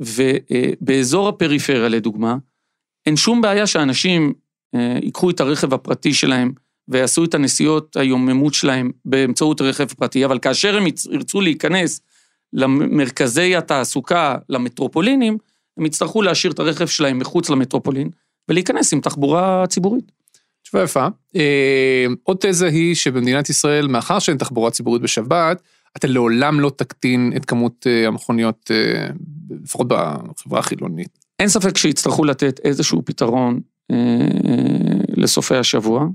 ובאזור 0.00 1.28
הפריפריה, 1.28 1.88
לדוגמה, 1.88 2.36
אין 3.06 3.16
שום 3.16 3.40
בעיה 3.40 3.66
שאנשים 3.66 4.32
אה, 4.74 4.98
ייקחו 5.02 5.30
את 5.30 5.40
הרכב 5.40 5.74
הפרטי 5.74 6.14
שלהם 6.14 6.52
ויעשו 6.88 7.24
את 7.24 7.34
הנסיעות 7.34 7.96
היוממות 7.96 8.54
שלהם 8.54 8.90
באמצעות 9.04 9.60
רכב 9.60 9.86
פרטי, 9.86 10.24
אבל 10.24 10.38
כאשר 10.38 10.76
הם 10.76 10.84
ירצו 11.10 11.40
להיכנס 11.40 12.00
למרכזי 12.54 13.56
התעסוקה, 13.56 14.36
למטרופולינים, 14.48 15.38
הם 15.78 15.86
יצטרכו 15.86 16.22
להשאיר 16.22 16.52
את 16.52 16.58
הרכב 16.58 16.86
שלהם 16.86 17.18
מחוץ 17.18 17.50
למטרופולין 17.50 18.10
ולהיכנס 18.48 18.92
עם 18.92 19.00
תחבורה 19.00 19.64
ציבורית. 19.66 20.12
תשובה 20.62 20.82
יפה. 20.82 21.06
אה, 21.36 22.06
עוד 22.22 22.36
תזה 22.40 22.66
היא 22.66 22.94
שבמדינת 22.94 23.50
ישראל, 23.50 23.86
מאחר 23.86 24.18
שאין 24.18 24.38
תחבורה 24.38 24.70
ציבורית 24.70 25.02
בשבת, 25.02 25.62
אתה 25.96 26.06
לעולם 26.06 26.60
לא 26.60 26.70
תקטין 26.76 27.32
את 27.36 27.44
כמות 27.44 27.86
אה, 27.86 28.06
המכוניות, 28.06 28.70
אה, 28.70 29.06
לפחות 29.62 29.88
בחברה 29.88 30.58
החילונית. 30.58 31.18
אין 31.38 31.48
ספק 31.48 31.76
שיצטרכו 31.76 32.24
לתת 32.24 32.60
איזשהו 32.64 33.02
פתרון 33.04 33.60
אה, 33.90 33.96
לסופי 35.08 35.56
השבוע. 35.56 36.06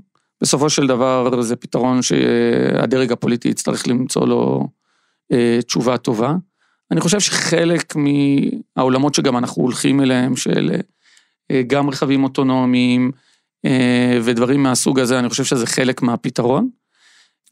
בסופו 0.42 0.70
של 0.70 0.86
דבר 0.86 1.42
זה 1.42 1.56
פתרון 1.56 2.02
שהדרג 2.02 3.12
הפוליטי 3.12 3.48
יצטרך 3.48 3.88
למצוא 3.88 4.26
לו 4.26 4.68
תשובה 5.66 5.96
טובה. 5.96 6.34
אני 6.90 7.00
חושב 7.00 7.20
שחלק 7.20 7.94
מהעולמות 7.96 9.14
שגם 9.14 9.36
אנחנו 9.36 9.62
הולכים 9.62 10.00
אליהם, 10.00 10.36
של 10.36 10.70
אה, 11.50 11.62
גם 11.66 11.88
רכבים 11.88 12.24
אוטונומיים 12.24 13.10
אה, 13.64 14.18
ודברים 14.22 14.62
מהסוג 14.62 15.00
הזה, 15.00 15.18
אני 15.18 15.28
חושב 15.28 15.44
שזה 15.44 15.66
חלק 15.66 16.02
מהפתרון. 16.02 16.68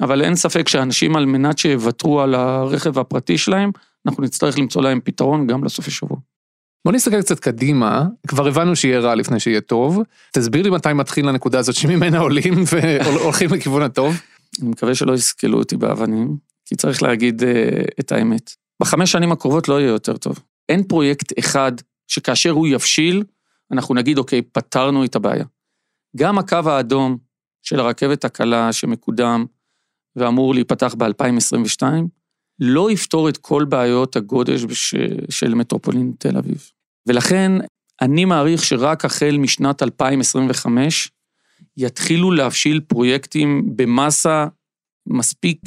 אבל 0.01 0.23
אין 0.23 0.35
ספק 0.35 0.69
שאנשים 0.69 1.17
על 1.17 1.27
מנת 1.27 1.59
שיוותרו 1.59 2.21
על 2.21 2.35
הרכב 2.35 2.99
הפרטי 2.99 3.39
שלהם, 3.39 3.71
אנחנו 4.07 4.23
נצטרך 4.23 4.59
למצוא 4.59 4.83
להם 4.83 5.01
פתרון 5.05 5.47
גם 5.47 5.65
לסופי 5.65 5.91
שבוע. 5.91 6.19
בוא 6.85 6.93
נסתכל 6.93 7.23
קצת 7.23 7.41
קדימה, 7.41 8.05
כבר 8.29 8.47
הבנו 8.47 8.77
שיהיה 8.77 9.01
רע 9.01 9.15
לפני 9.15 9.41
שיהיה 9.41 9.61
טוב. 9.61 10.03
תסביר 10.33 10.63
לי 10.63 10.71
מתי 10.71 10.93
מתחיל 10.93 11.29
הנקודה 11.29 11.59
הזאת 11.59 11.75
שממנה 11.75 12.19
עולים 12.19 12.55
והולכים 12.73 13.51
לכיוון 13.55 13.83
הטוב. 13.83 14.21
אני 14.63 14.71
מקווה 14.71 14.95
שלא 14.95 15.15
יסכלו 15.15 15.59
אותי 15.59 15.77
באבנים. 15.77 16.48
כי 16.69 16.77
צריך 16.77 17.03
להגיד 17.03 17.43
uh, 17.43 17.47
את 18.01 18.13
האמת. 18.13 18.51
בחמש 18.83 19.13
שנים 19.13 19.33
הקרובות 19.33 19.69
לא 19.69 19.81
יהיה 19.81 19.91
יותר 19.91 20.17
טוב. 20.17 20.39
אין 20.69 20.85
פרויקט 20.85 21.39
אחד 21.39 21.73
שכאשר 22.09 22.51
הוא 22.51 22.67
יבשיל, 22.67 23.25
אנחנו 23.73 23.95
נגיד, 23.95 24.19
אוקיי, 24.19 24.43
פתרנו 24.43 25.05
את 25.05 25.17
הבעיה. 25.17 25.45
גם 26.17 26.39
הקו 26.39 26.61
האדום 26.67 27.19
של 27.63 27.81
הרכבת 27.81 28.25
הקלה 28.25 28.73
שמקודם 28.73 29.47
ואמור 30.17 30.55
להיפתח 30.55 30.95
ב-2022, 30.95 31.83
לא 32.61 32.91
יפתור 32.91 33.29
את 33.29 33.37
כל 33.37 33.65
בעיות 33.65 34.17
הגודש 34.17 34.65
בש... 34.65 34.95
של 35.31 35.55
מטרופולין 35.55 36.13
תל 36.19 36.37
אביב. 36.37 36.71
ולכן, 37.07 37.53
אני 38.01 38.25
מעריך 38.25 38.65
שרק 38.65 39.05
החל 39.05 39.37
משנת 39.39 39.83
2025, 39.83 41.11
יתחילו 41.77 42.31
להבשיל 42.31 42.81
פרויקטים 42.81 43.77
במסה 43.77 44.47
מספיק 45.07 45.61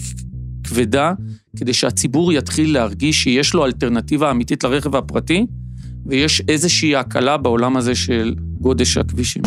כבדה, 0.72 1.14
כדי 1.58 1.74
שהציבור 1.74 2.34
יתחיל 2.34 2.74
להרגיש 2.74 3.24
שיש 3.24 3.54
לו 3.54 3.66
אלטרנטיבה 3.66 4.32
אמיתית 4.32 4.64
לרכב 4.64 4.96
הפרטי, 4.96 5.46
ויש 6.06 6.42
איזושהי 6.48 6.96
הקלה 6.96 7.38
בעולם 7.38 7.78
הזה 7.78 7.96
של 7.96 8.36
גודש 8.60 8.98
הכבישים. 8.98 9.44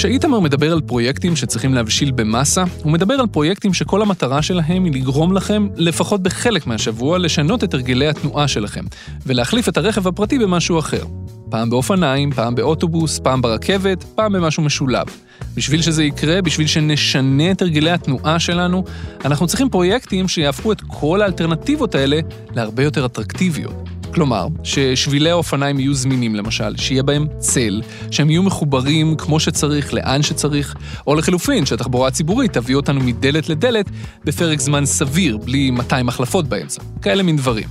כשאיתמר 0.00 0.40
מדבר 0.40 0.72
על 0.72 0.80
פרויקטים 0.80 1.36
שצריכים 1.36 1.74
להבשיל 1.74 2.10
במאסה, 2.10 2.64
הוא 2.82 2.92
מדבר 2.92 3.14
על 3.14 3.26
פרויקטים 3.26 3.74
שכל 3.74 4.02
המטרה 4.02 4.42
שלהם 4.42 4.84
היא 4.84 4.92
לגרום 4.92 5.32
לכם, 5.32 5.68
לפחות 5.76 6.22
בחלק 6.22 6.66
מהשבוע, 6.66 7.18
לשנות 7.18 7.64
את 7.64 7.74
הרגלי 7.74 8.08
התנועה 8.08 8.48
שלכם, 8.48 8.84
ולהחליף 9.26 9.68
את 9.68 9.76
הרכב 9.76 10.06
הפרטי 10.06 10.38
במשהו 10.38 10.78
אחר. 10.78 11.04
פעם 11.50 11.70
באופניים, 11.70 12.32
פעם 12.32 12.54
באוטובוס, 12.54 13.18
פעם 13.18 13.42
ברכבת, 13.42 14.04
פעם 14.14 14.32
במשהו 14.32 14.62
משולב. 14.62 15.06
בשביל 15.54 15.82
שזה 15.82 16.04
יקרה, 16.04 16.42
בשביל 16.42 16.66
שנשנה 16.66 17.50
את 17.50 17.62
הרגלי 17.62 17.90
התנועה 17.90 18.38
שלנו, 18.38 18.84
אנחנו 19.24 19.46
צריכים 19.46 19.68
פרויקטים 19.68 20.28
שיהפכו 20.28 20.72
את 20.72 20.80
כל 20.86 21.22
האלטרנטיבות 21.22 21.94
האלה 21.94 22.20
להרבה 22.54 22.82
יותר 22.82 23.06
אטרקטיביות. 23.06 23.99
כלומר, 24.14 24.46
ששבילי 24.62 25.30
האופניים 25.30 25.80
יהיו 25.80 25.94
זמינים 25.94 26.34
למשל, 26.34 26.76
שיהיה 26.76 27.02
בהם 27.02 27.26
צל, 27.38 27.82
שהם 28.10 28.30
יהיו 28.30 28.42
מחוברים 28.42 29.16
כמו 29.16 29.40
שצריך, 29.40 29.94
לאן 29.94 30.22
שצריך, 30.22 30.76
או 31.06 31.14
לחלופין, 31.14 31.66
שהתחבורה 31.66 32.08
הציבורית 32.08 32.52
תביא 32.52 32.74
אותנו 32.74 33.00
מדלת 33.00 33.48
לדלת 33.48 33.86
בפרק 34.24 34.60
זמן 34.60 34.86
סביר, 34.86 35.36
בלי 35.36 35.70
200 35.70 36.08
החלפות 36.08 36.48
באמצע. 36.48 36.82
כאלה 37.02 37.22
מין 37.22 37.36
דברים. 37.36 37.68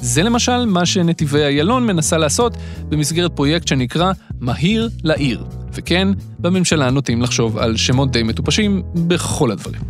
זה 0.00 0.22
למשל 0.22 0.66
מה 0.66 0.86
שנתיבי 0.86 1.44
איילון 1.44 1.86
מנסה 1.86 2.18
לעשות 2.18 2.56
במסגרת 2.88 3.32
פרויקט 3.36 3.68
שנקרא 3.68 4.12
מהיר 4.40 4.88
לעיר. 5.04 5.44
וכן, 5.72 6.08
בממשלה 6.38 6.90
נוטים 6.90 7.22
לחשוב 7.22 7.58
על 7.58 7.76
שמות 7.76 8.10
די 8.12 8.22
מטופשים 8.22 8.82
בכל 8.94 9.50
הדברים. 9.50 9.82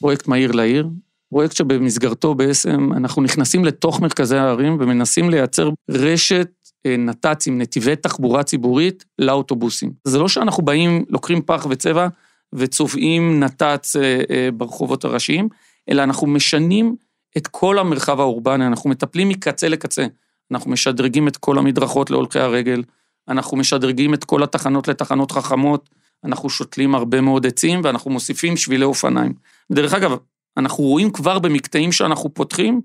פרויקט 0.00 0.28
מהיר 0.28 0.52
לעיר, 0.52 0.88
פרויקט 1.32 1.56
שבמסגרתו 1.56 2.34
בעצם 2.34 2.92
אנחנו 2.92 3.22
נכנסים 3.22 3.64
לתוך 3.64 4.00
מרכזי 4.00 4.36
הערים 4.36 4.76
ומנסים 4.80 5.30
לייצר 5.30 5.70
רשת 5.90 6.50
אה, 6.86 6.96
נת"צים, 6.96 7.58
נתיבי 7.58 7.96
תחבורה 7.96 8.42
ציבורית, 8.42 9.04
לאוטובוסים. 9.18 9.92
זה 10.04 10.18
לא 10.18 10.28
שאנחנו 10.28 10.62
באים, 10.62 11.04
לוקחים 11.08 11.42
פח 11.42 11.66
וצבע 11.70 12.08
וצובעים 12.54 13.40
נת"צ 13.40 13.96
אה, 13.96 14.20
אה, 14.30 14.48
ברחובות 14.54 15.04
הראשיים, 15.04 15.48
אלא 15.88 16.02
אנחנו 16.02 16.26
משנים 16.26 16.96
את 17.36 17.46
כל 17.46 17.78
המרחב 17.78 18.20
האורבני, 18.20 18.66
אנחנו 18.66 18.90
מטפלים 18.90 19.28
מקצה 19.28 19.68
לקצה. 19.68 20.06
אנחנו 20.50 20.70
משדרגים 20.70 21.28
את 21.28 21.36
כל 21.36 21.58
המדרכות 21.58 22.10
להולכי 22.10 22.38
הרגל, 22.38 22.82
אנחנו 23.28 23.56
משדרגים 23.56 24.14
את 24.14 24.24
כל 24.24 24.42
התחנות 24.42 24.88
לתחנות 24.88 25.32
חכמות, 25.32 25.90
אנחנו 26.24 26.50
שותלים 26.50 26.94
הרבה 26.94 27.20
מאוד 27.20 27.46
עצים 27.46 27.80
ואנחנו 27.84 28.10
מוסיפים 28.10 28.56
שבילי 28.56 28.84
אופניים. 28.84 29.32
דרך 29.72 29.94
אגב, 29.94 30.16
אנחנו 30.56 30.84
רואים 30.84 31.10
כבר 31.10 31.38
במקטעים 31.38 31.92
שאנחנו 31.92 32.34
פותחים, 32.34 32.80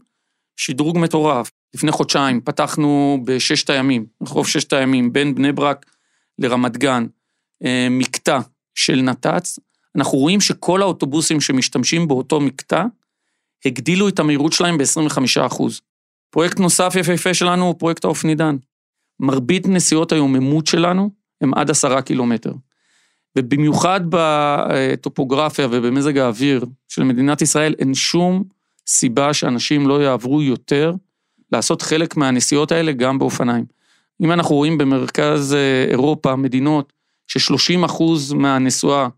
שדרוג 0.55 0.97
מטורף. 0.97 1.51
לפני 1.73 1.91
חודשיים 1.91 2.41
פתחנו 2.41 3.19
בששת 3.25 3.69
הימים, 3.69 4.05
רחוב 4.21 4.47
ששת 4.47 4.73
הימים, 4.73 5.13
בין 5.13 5.35
בני 5.35 5.51
ברק 5.51 5.85
לרמת 6.39 6.77
גן, 6.77 7.05
אה, 7.65 7.87
מקטע 7.89 8.39
של 8.75 9.01
נת"צ, 9.01 9.59
אנחנו 9.95 10.17
רואים 10.17 10.41
שכל 10.41 10.81
האוטובוסים 10.81 11.41
שמשתמשים 11.41 12.07
באותו 12.07 12.39
מקטע, 12.39 12.85
הגדילו 13.65 14.09
את 14.09 14.19
המהירות 14.19 14.53
שלהם 14.53 14.77
ב-25%. 14.77 15.81
פרויקט 16.29 16.59
נוסף 16.59 16.93
יפהפה 16.99 17.33
שלנו 17.33 17.65
הוא 17.65 17.75
פרויקט 17.79 18.05
האופנידן. 18.05 18.57
מרבית 19.19 19.67
נסיעות 19.67 20.11
היוממות 20.11 20.67
שלנו 20.67 21.09
הם 21.41 21.53
עד 21.53 21.69
עשרה 21.69 22.01
קילומטר. 22.01 22.53
ובמיוחד 23.37 24.01
בטופוגרפיה 24.09 25.67
ובמזג 25.71 26.17
האוויר 26.17 26.65
של 26.87 27.03
מדינת 27.03 27.41
ישראל, 27.41 27.75
אין 27.79 27.93
שום 27.93 28.43
סיבה 28.87 29.33
שאנשים 29.33 29.87
לא 29.87 30.03
יעברו 30.03 30.41
יותר 30.41 30.93
לעשות 31.51 31.81
חלק 31.81 32.17
מהנסיעות 32.17 32.71
האלה 32.71 32.91
גם 32.91 33.19
באופניים. 33.19 33.65
אם 34.21 34.31
אנחנו 34.31 34.55
רואים 34.55 34.77
במרכז 34.77 35.53
אה, 35.53 35.85
אירופה 35.89 36.35
מדינות 36.35 36.93
ש-30 37.27 37.85
אחוז 37.85 38.33
מהנסועה 38.33 39.09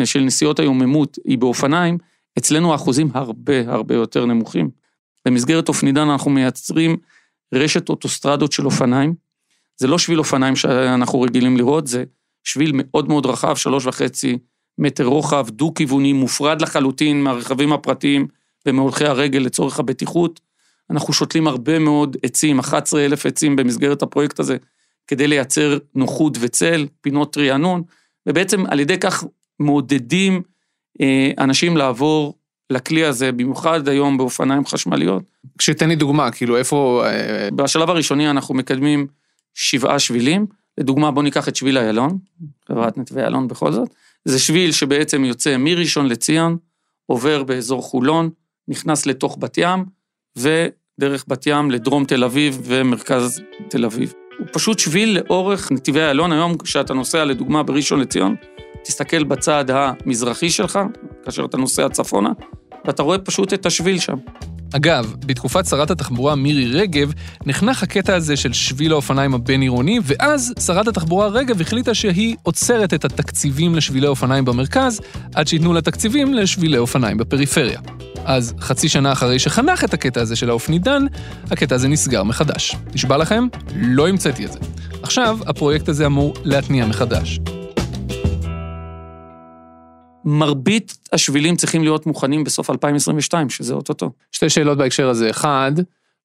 אה, 0.00 0.06
של 0.06 0.20
נסיעות 0.20 0.58
היוממות 0.58 1.18
היא 1.24 1.38
באופניים, 1.38 1.98
אצלנו 2.38 2.72
האחוזים 2.72 3.10
הרבה 3.14 3.72
הרבה 3.72 3.94
יותר 3.94 4.26
נמוכים. 4.26 4.70
במסגרת 5.26 5.68
אופנידן 5.68 6.08
אנחנו 6.08 6.30
מייצרים 6.30 6.96
רשת 7.54 7.88
אוטוסטרדות 7.88 8.52
של 8.52 8.64
אופניים. 8.64 9.14
זה 9.76 9.86
לא 9.86 9.98
שביל 9.98 10.18
אופניים 10.18 10.56
שאנחנו 10.56 11.20
רגילים 11.20 11.56
לראות, 11.56 11.86
זה 11.86 12.04
שביל 12.46 12.70
מאוד 12.74 13.08
מאוד 13.08 13.26
רחב, 13.26 13.56
שלוש 13.56 13.86
וחצי 13.86 14.38
מטר 14.78 15.04
רוחב, 15.04 15.50
דו-כיווני, 15.50 16.12
מופרד 16.12 16.62
לחלוטין 16.62 17.22
מהרכבים 17.22 17.72
הפרטיים 17.72 18.26
ומהולכי 18.66 19.04
הרגל 19.04 19.38
לצורך 19.38 19.78
הבטיחות. 19.78 20.40
אנחנו 20.90 21.12
שותלים 21.12 21.48
הרבה 21.48 21.78
מאוד 21.78 22.16
עצים, 22.22 22.58
11 22.58 23.04
אלף 23.04 23.26
עצים 23.26 23.56
במסגרת 23.56 24.02
הפרויקט 24.02 24.40
הזה, 24.40 24.56
כדי 25.06 25.26
לייצר 25.26 25.78
נוחות 25.94 26.38
וצל, 26.40 26.86
פינות 27.00 27.38
רענון, 27.38 27.82
ובעצם 28.26 28.66
על 28.66 28.80
ידי 28.80 28.98
כך 28.98 29.24
מעודדים 29.60 30.42
אה, 31.00 31.30
אנשים 31.38 31.76
לעבור 31.76 32.34
לכלי 32.70 33.04
הזה, 33.04 33.32
במיוחד 33.32 33.88
היום 33.88 34.18
באופניים 34.18 34.66
חשמליות. 34.66 35.22
כשתן 35.58 35.88
לי 35.88 35.96
דוגמה, 35.96 36.30
כאילו 36.30 36.56
איפה... 36.56 37.04
אה, 37.06 37.48
בשלב 37.56 37.90
הראשוני 37.90 38.30
אנחנו 38.30 38.54
מקדמים 38.54 39.06
שבעה 39.54 39.98
שבילים, 39.98 40.46
לדוגמה 40.78 41.10
בוא 41.10 41.22
ניקח 41.22 41.48
את 41.48 41.56
שביל 41.56 41.78
איילון, 41.78 42.18
חברת 42.68 42.98
נתיבי 42.98 43.20
איילון 43.20 43.48
בכל 43.48 43.72
זאת, 43.72 43.88
זה 44.24 44.38
שביל 44.38 44.72
שבעצם 44.72 45.24
יוצא 45.24 45.56
מראשון 45.56 46.06
לציון, 46.06 46.56
עובר 47.06 47.42
באזור 47.42 47.82
חולון, 47.82 48.30
נכנס 48.68 49.06
לתוך 49.06 49.36
בת 49.40 49.58
ים, 49.58 49.84
ודרך 50.36 51.24
בת 51.28 51.46
ים 51.46 51.70
לדרום 51.70 52.04
תל 52.04 52.24
אביב 52.24 52.60
ומרכז 52.64 53.40
תל 53.68 53.84
אביב. 53.84 54.12
הוא 54.38 54.46
פשוט 54.52 54.78
שביל 54.78 55.18
לאורך 55.18 55.72
נתיבי 55.72 56.00
איילון, 56.00 56.32
היום 56.32 56.58
כשאתה 56.58 56.94
נוסע 56.94 57.24
לדוגמה 57.24 57.62
בראשון 57.62 58.00
לציון, 58.00 58.34
תסתכל 58.84 59.24
בצד 59.24 59.64
המזרחי 59.70 60.50
שלך, 60.50 60.78
כאשר 61.24 61.44
אתה 61.44 61.56
נוסע 61.56 61.88
צפונה, 61.88 62.32
ואתה 62.84 63.02
רואה 63.02 63.18
פשוט 63.18 63.52
את 63.52 63.66
השביל 63.66 63.98
שם. 63.98 64.16
אגב, 64.72 65.14
בתקופת 65.26 65.66
שרת 65.66 65.90
התחבורה 65.90 66.34
מירי 66.34 66.66
רגב, 66.66 67.12
נחנך 67.46 67.82
הקטע 67.82 68.14
הזה 68.14 68.36
של 68.36 68.52
שביל 68.52 68.92
האופניים 68.92 69.34
הבין-עירוני, 69.34 70.00
ואז 70.02 70.54
שרת 70.66 70.88
התחבורה 70.88 71.28
רגב 71.28 71.60
החליטה 71.60 71.94
שהיא 71.94 72.36
עוצרת 72.42 72.94
את 72.94 73.04
התקציבים 73.04 73.74
לשבילי 73.74 74.06
אופניים 74.06 74.44
במרכז, 74.44 75.00
עד 75.34 75.48
שייתנו 75.48 75.72
לה 75.72 75.80
תקציבים 75.80 76.34
לשבילי 76.34 76.78
אופניים 76.78 77.16
בפריפריה. 77.16 77.80
אז 78.24 78.54
חצי 78.60 78.88
שנה 78.88 79.12
אחרי 79.12 79.38
שחנך 79.38 79.84
את 79.84 79.94
הקטע 79.94 80.20
הזה 80.20 80.36
של 80.36 80.50
האופנידן, 80.50 81.06
הקטע 81.50 81.74
הזה 81.74 81.88
נסגר 81.88 82.22
מחדש. 82.22 82.76
נשבע 82.94 83.16
לכם? 83.16 83.46
לא 83.76 84.08
המצאתי 84.08 84.46
את 84.46 84.52
זה. 84.52 84.58
עכשיו, 85.02 85.38
הפרויקט 85.46 85.88
הזה 85.88 86.06
אמור 86.06 86.34
להתניע 86.44 86.86
מחדש. 86.86 87.40
מרבית 90.26 90.98
השבילים 91.12 91.56
צריכים 91.56 91.82
להיות 91.82 92.06
מוכנים 92.06 92.44
בסוף 92.44 92.70
2022, 92.70 93.50
שזה 93.50 93.74
אוטוטו. 93.74 94.10
שתי 94.32 94.50
שאלות 94.50 94.78
בהקשר 94.78 95.08
הזה. 95.08 95.30
אחד, 95.30 95.72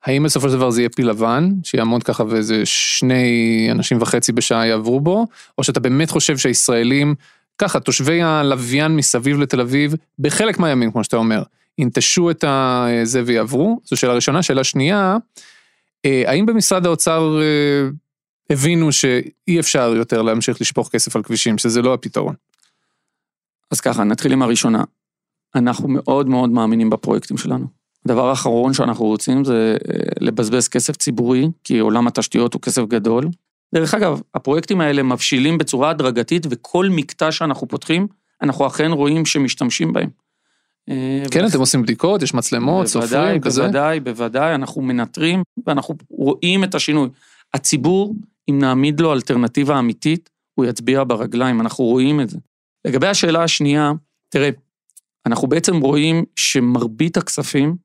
האם 0.06 0.24
בסופו 0.24 0.50
של 0.50 0.56
דבר 0.56 0.70
זה 0.70 0.82
יהיה 0.82 0.90
פיל 0.90 1.10
לבן, 1.10 1.50
שיעמוד 1.64 2.04
ככה 2.04 2.24
ואיזה 2.30 2.66
שני 2.66 3.68
אנשים 3.72 4.02
וחצי 4.02 4.32
בשעה 4.32 4.68
יעברו 4.68 5.00
בו, 5.00 5.28
או 5.58 5.64
שאתה 5.64 5.80
באמת 5.80 6.10
חושב 6.10 6.38
שהישראלים, 6.38 7.16
ככה, 7.58 7.80
תושבי 7.80 8.22
הלוויין 8.22 8.96
מסביב 8.96 9.40
לתל 9.40 9.62
אביב, 9.62 9.96
בחלק 10.20 10.60
מהימים, 10.60 10.92
כמו 10.92 11.04
שאתה 11.04 11.18
אומר, 11.18 11.44
ינטשו 11.78 12.32
את 12.32 12.44
זה 13.04 13.22
ויעברו? 13.26 13.80
זו 13.86 13.98
שאלה 13.98 14.14
ראשונה. 14.14 14.44
שאלה 14.44 14.64
שנייה, 14.64 15.18
אה, 16.06 16.24
האם 16.26 16.46
במשרד 16.46 16.86
האוצר 16.86 17.40
אה, 17.42 17.90
הבינו 18.50 18.92
שאי 18.92 19.60
אפשר 19.60 19.94
יותר 19.96 20.22
להמשיך 20.22 20.62
לשפוך 20.62 20.90
כסף 20.90 21.16
על 21.16 21.24
כבישים, 21.24 21.58
שזה 21.58 21.82
לא 21.82 21.94
הפתרון? 21.94 22.36
אז 23.72 23.82
ככה, 23.82 24.04
נתחיל 24.04 24.34
עם 24.34 24.42
הראשונה. 24.42 24.84
אנחנו 25.56 25.88
מאוד 25.88 26.30
מאוד 26.30 26.50
מאמינים 26.50 26.90
בפרויקטים 26.90 27.38
שלנו. 27.38 27.66
הדבר 28.06 28.30
האחרון 28.30 28.74
שאנחנו 28.74 29.06
רוצים 29.06 29.46
זה 29.46 29.78
אה, 29.90 30.00
לבזבז 30.20 30.68
כסף 30.68 30.96
ציבורי, 30.96 31.48
כי 31.64 31.80
עולם 31.80 32.08
התשתיות 32.08 32.54
הוא 32.54 32.62
כסף 32.62 32.82
גדול. 32.82 33.28
דרך 33.76 33.94
אגב, 33.94 34.22
הפרויקטים 34.36 34.82
האלה 34.82 35.04
מבשילים 35.04 35.58
בצורה 35.58 35.90
הדרגתית, 35.90 36.48
וכל 36.50 36.88
מקטע 36.90 37.32
שאנחנו 37.32 37.68
פותחים, 37.68 38.08
אנחנו 38.42 38.68
אכן 38.68 38.92
רואים 38.92 39.26
שמשתמשים 39.26 39.94
בהם. 39.94 40.10
אה, 40.90 41.24
כן, 41.32 41.46
אתם 41.46 41.60
עושים 41.60 41.82
בדיקות, 41.82 42.22
יש 42.22 42.34
מצלמות, 42.34 42.88
סופרים, 42.88 43.42
כזה? 43.42 43.62
בוודאי, 43.62 44.00
בוודאי, 44.00 44.56
אנחנו 44.56 44.82
מנטרים, 44.82 45.44
ואנחנו 45.68 45.96
רואים 46.10 46.64
את 46.64 46.76
השינוי. 46.76 47.10
הציבור, 47.54 48.16
אם 48.50 48.60
נעמיד 48.60 49.00
לו 49.00 49.14
אלטרנטיבה 49.14 49.80
אמיתית, 49.80 50.30
הוא 50.56 50.66
יצביע 50.66 51.04
ברגליים, 51.04 51.62
אנחנו 51.62 51.86
רואים 51.86 52.22
את 52.22 52.30
זה. 52.30 52.38
לגבי 52.86 53.08
השאלה 53.08 53.44
השנייה, 53.44 53.92
תראה, 54.30 54.50
אנחנו 55.26 55.48
בעצם 55.48 55.78
רואים 55.78 56.24
שמרבית 56.36 57.18
הכספים 57.18 57.76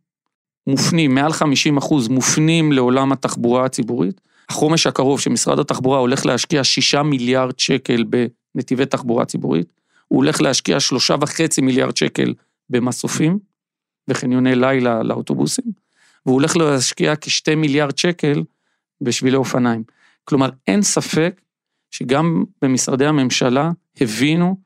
מופנים, 0.67 1.15
מעל 1.15 1.33
50 1.33 1.77
אחוז 1.77 2.09
מופנים 2.09 2.73
לעולם 2.73 3.13
התחבורה 3.13 3.65
הציבורית. 3.65 4.21
החומש 4.49 4.87
הקרוב 4.87 5.21
שמשרד 5.21 5.59
התחבורה 5.59 5.99
הולך 5.99 6.27
להשקיע 6.27 6.65
6 6.65 6.95
מיליארד 6.95 7.59
שקל 7.59 8.05
בנתיבי 8.55 8.87
תחבורה 8.87 9.25
ציבורית, 9.25 9.73
הוא 10.09 10.17
הולך 10.17 10.41
להשקיע 10.41 10.77
3.5 11.11 11.63
מיליארד 11.63 11.97
שקל 11.97 12.35
במסופים 12.71 13.39
וחניוני 14.09 14.55
לילה 14.55 15.03
לאוטובוסים, 15.03 15.65
והוא 16.27 16.35
הולך 16.35 16.57
להשקיע 16.57 17.17
כ-2 17.17 17.55
מיליארד 17.57 17.99
שקל 17.99 18.43
בשבילי 19.01 19.37
אופניים. 19.37 19.83
כלומר, 20.25 20.51
אין 20.67 20.83
ספק 20.83 21.41
שגם 21.91 22.45
במשרדי 22.63 23.07
הממשלה 23.07 23.71
הבינו 24.01 24.57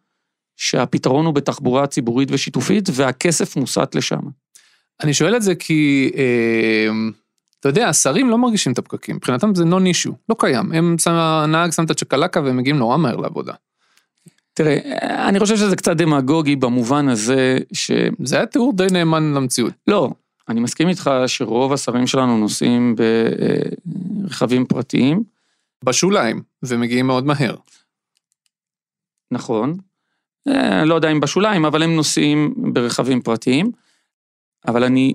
שהפתרון 0.61 1.27
הוא 1.27 1.35
בתחבורה 1.35 1.87
ציבורית 1.87 2.29
ושיתופית, 2.33 2.89
והכסף 2.93 3.57
מוסט 3.57 3.95
לשם. 3.95 4.21
אני 5.03 5.15
שואל 5.15 5.37
את 5.37 5.43
זה 5.43 5.55
כי, 5.55 6.11
אה, 6.17 6.93
אתה 7.61 7.69
יודע, 7.69 7.89
השרים 7.89 8.31
לא 8.31 8.39
מרגישים 8.39 8.73
את 8.73 8.79
הפקקים, 8.79 9.17
מבחינתם 9.17 9.55
זה 9.55 9.65
נון 9.65 9.87
אישו, 9.87 10.13
לא 10.29 10.37
קיים. 10.39 10.73
הם, 10.73 10.97
הנהג 11.07 11.71
שם 11.71 11.85
את 11.85 11.91
הצ'קלקה 11.91 12.41
והם 12.41 12.57
מגיעים 12.57 12.79
נורא 12.79 12.97
מהר 12.97 13.17
לעבודה. 13.17 13.53
תראה, 14.55 14.79
אני 15.29 15.41
חושב 15.41 15.57
שזה 15.57 15.77
קצת 15.77 15.97
דמגוגי 15.97 16.57
במובן 16.57 17.09
הזה 17.09 17.59
ש... 17.73 17.91
זה 18.25 18.37
היה 18.37 18.47
תיאור 18.47 18.73
די 18.77 18.87
נאמן 18.93 19.35
למציאות. 19.35 19.73
לא, 19.87 20.11
אני 20.49 20.61
מסכים 20.61 20.89
איתך 20.89 21.11
שרוב 21.27 21.73
השרים 21.73 22.07
שלנו 22.07 22.39
נוסעים 22.39 22.97
ברכבים 24.25 24.67
פרטיים. 24.67 25.23
בשוליים, 25.85 26.43
ומגיעים 26.63 27.07
מאוד 27.07 27.27
מהר. 27.27 27.57
נכון, 29.31 29.77
לא 30.85 30.95
יודע 30.95 31.11
אם 31.11 31.21
בשוליים, 31.21 31.65
אבל 31.65 31.83
הם 31.83 31.97
נוסעים 31.97 32.55
ברכבים 32.57 33.21
פרטיים. 33.21 33.71
אבל 34.67 34.85
אני 34.85 35.15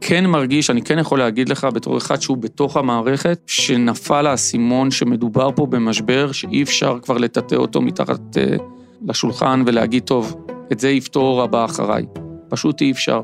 כן 0.00 0.26
מרגיש, 0.26 0.70
אני 0.70 0.82
כן 0.82 0.98
יכול 0.98 1.18
להגיד 1.18 1.48
לך 1.48 1.66
בתור 1.74 1.98
אחד 1.98 2.20
שהוא 2.20 2.36
בתוך 2.36 2.76
המערכת, 2.76 3.40
שנפל 3.46 4.26
האסימון 4.26 4.90
שמדובר 4.90 5.50
פה 5.56 5.66
במשבר 5.66 6.32
שאי 6.32 6.62
אפשר 6.62 6.98
כבר 7.02 7.18
לטאטא 7.18 7.54
אותו 7.54 7.80
מתחת 7.80 8.36
אה, 8.36 8.56
לשולחן 9.08 9.62
ולהגיד, 9.66 10.02
טוב, 10.02 10.36
את 10.72 10.80
זה 10.80 10.90
יפתור 10.90 11.42
הבא 11.42 11.64
אחריי. 11.64 12.06
פשוט 12.48 12.80
אי 12.80 12.90
אפשר. 12.90 13.20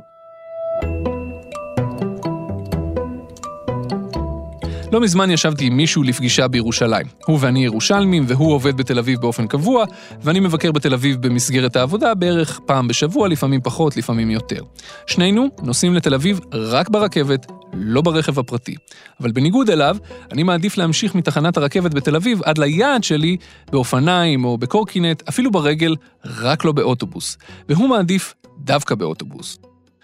לא 4.94 5.00
מזמן 5.00 5.30
ישבתי 5.30 5.66
עם 5.66 5.76
מישהו 5.76 6.02
לפגישה 6.02 6.48
בירושלים. 6.48 7.06
הוא 7.26 7.38
ואני 7.40 7.64
ירושלמים, 7.64 8.24
והוא 8.28 8.52
עובד 8.52 8.76
בתל 8.76 8.98
אביב 8.98 9.20
באופן 9.20 9.46
קבוע, 9.46 9.84
ואני 10.22 10.40
מבקר 10.40 10.72
בתל 10.72 10.94
אביב 10.94 11.26
במסגרת 11.26 11.76
העבודה 11.76 12.14
בערך 12.14 12.60
פעם 12.66 12.88
בשבוע, 12.88 13.28
לפעמים 13.28 13.60
פחות, 13.60 13.96
לפעמים 13.96 14.30
יותר. 14.30 14.62
שנינו 15.06 15.48
נוסעים 15.62 15.94
לתל 15.94 16.14
אביב 16.14 16.40
רק 16.52 16.88
ברכבת, 16.88 17.46
לא 17.72 18.00
ברכב 18.00 18.38
הפרטי. 18.38 18.74
אבל 19.20 19.32
בניגוד 19.32 19.70
אליו, 19.70 19.96
אני 20.32 20.42
מעדיף 20.42 20.76
להמשיך 20.76 21.14
מתחנת 21.14 21.56
הרכבת 21.56 21.94
בתל 21.94 22.16
אביב 22.16 22.42
עד 22.44 22.58
ליעד 22.58 23.04
שלי 23.04 23.36
באופניים 23.72 24.44
או 24.44 24.58
בקורקינט, 24.58 25.22
אפילו 25.28 25.50
ברגל, 25.50 25.94
רק 26.24 26.64
לא 26.64 26.72
באוטובוס. 26.72 27.36
והוא 27.68 27.88
מעדיף 27.88 28.34
דווקא 28.58 28.94
באוטובוס. 28.94 29.58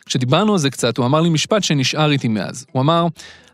כשדיברנו 0.06 0.52
על 0.52 0.58
זה 0.58 0.70
קצת, 0.70 0.96
הוא 0.96 1.06
אמר 1.06 1.20
לי 1.20 1.28
משפט 1.28 1.62
שנשאר 1.62 2.10
איתי 2.10 2.28
מאז. 2.28 2.66
הוא 2.72 2.82
אמר, 2.82 3.06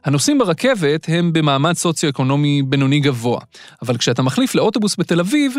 הנוסעים 0.07 0.39
ברכבת 0.39 1.07
הם 1.09 1.33
במעמד 1.33 1.73
סוציו-אקונומי 1.73 2.63
בינוני 2.63 3.01
גבוה, 3.01 3.41
אבל 3.83 3.97
כשאתה 3.97 4.23
מחליף 4.23 4.55
לאוטובוס 4.55 4.97
בתל 4.99 5.21
אביב, 5.21 5.55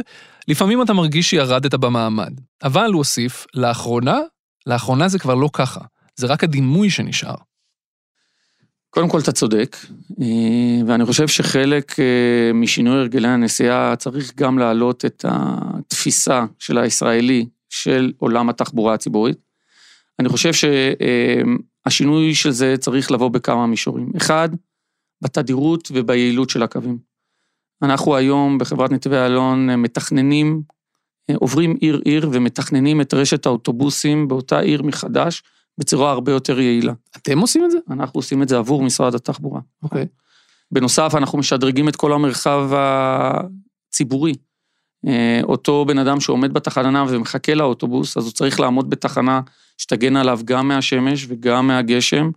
לפעמים 0.48 0.82
אתה 0.82 0.94
מרגיש 0.94 1.30
שירדת 1.30 1.74
במעמד. 1.74 2.34
אבל, 2.64 2.92
הוא 2.92 2.98
הוסיף, 2.98 3.46
לאחרונה, 3.54 4.20
לאחרונה 4.68 5.08
זה 5.08 5.20
כבר 5.20 5.36
לא 5.36 5.50
ככה, 5.54 5.80
זה 6.16 6.28
רק 6.28 6.44
הדימוי 6.44 6.90
שנשאר. 6.90 7.36
קודם 8.90 9.10
כל 9.10 9.20
אתה 9.20 9.32
צודק, 9.32 9.78
אה, 10.22 10.88
ואני 10.88 11.06
חושב 11.06 11.28
שחלק 11.28 12.00
אה, 12.00 12.54
משינוי 12.54 13.00
הרגלי 13.00 13.28
הנסיעה 13.28 13.96
צריך 13.96 14.34
גם 14.36 14.60
להעלות 14.60 15.06
את 15.06 15.26
התפיסה 15.28 16.46
של 16.60 16.78
הישראלי 16.78 17.46
של 17.70 18.12
עולם 18.18 18.50
התחבורה 18.50 18.94
הציבורית. 18.94 19.38
אני 20.20 20.30
חושב 20.30 20.54
שהשינוי 21.90 22.36
של 22.36 22.52
זה 22.52 22.76
צריך 22.80 23.12
לבוא 23.12 23.30
בכמה 23.30 23.68
מישורים. 23.68 24.12
אחד, 24.18 24.50
בתדירות 25.22 25.92
וביעילות 25.94 26.50
של 26.50 26.64
הקווים. 26.64 26.98
אנחנו 27.82 28.16
היום 28.16 28.58
בחברת 28.58 28.92
נתיבי 28.92 29.18
אלון 29.18 29.76
מתכננים, 29.76 30.62
עוברים 31.36 31.76
עיר-עיר 31.82 32.30
ומתכננים 32.34 33.02
את 33.02 33.14
רשת 33.14 33.46
האוטובוסים 33.46 34.28
באותה 34.28 34.60
עיר 34.60 34.84
מחדש, 34.84 35.44
בצורה 35.78 36.12
הרבה 36.12 36.32
יותר 36.32 36.60
יעילה. 36.60 36.94
אתם 37.18 37.40
עושים 37.40 37.66
את 37.66 37.72
זה? 37.72 37.78
אנחנו 37.90 38.18
עושים 38.18 38.44
את 38.44 38.50
זה 38.50 38.58
עבור 38.58 38.84
משרד 38.84 39.16
התחבורה. 39.16 39.62
אוקיי. 39.84 40.06
בנוסף, 40.72 41.12
אנחנו 41.18 41.38
משדרגים 41.38 41.90
את 41.90 41.96
כל 41.96 42.14
המרחב 42.14 42.70
הציבורי. 42.74 44.34
אה, 45.08 45.40
אותו 45.44 45.86
בן 45.86 45.98
אדם 45.98 46.20
שעומד 46.20 46.54
בתחנה 46.54 47.06
ומחכה 47.10 47.54
לאוטובוס, 47.54 48.18
אז 48.18 48.26
הוא 48.26 48.34
צריך 48.34 48.60
לעמוד 48.60 48.90
בתחנה 48.90 49.42
שתגן 49.78 50.16
עליו 50.16 50.40
גם 50.46 50.68
מהשמש 50.68 51.26
וגם 51.30 51.68
מהגשם, 51.68 52.30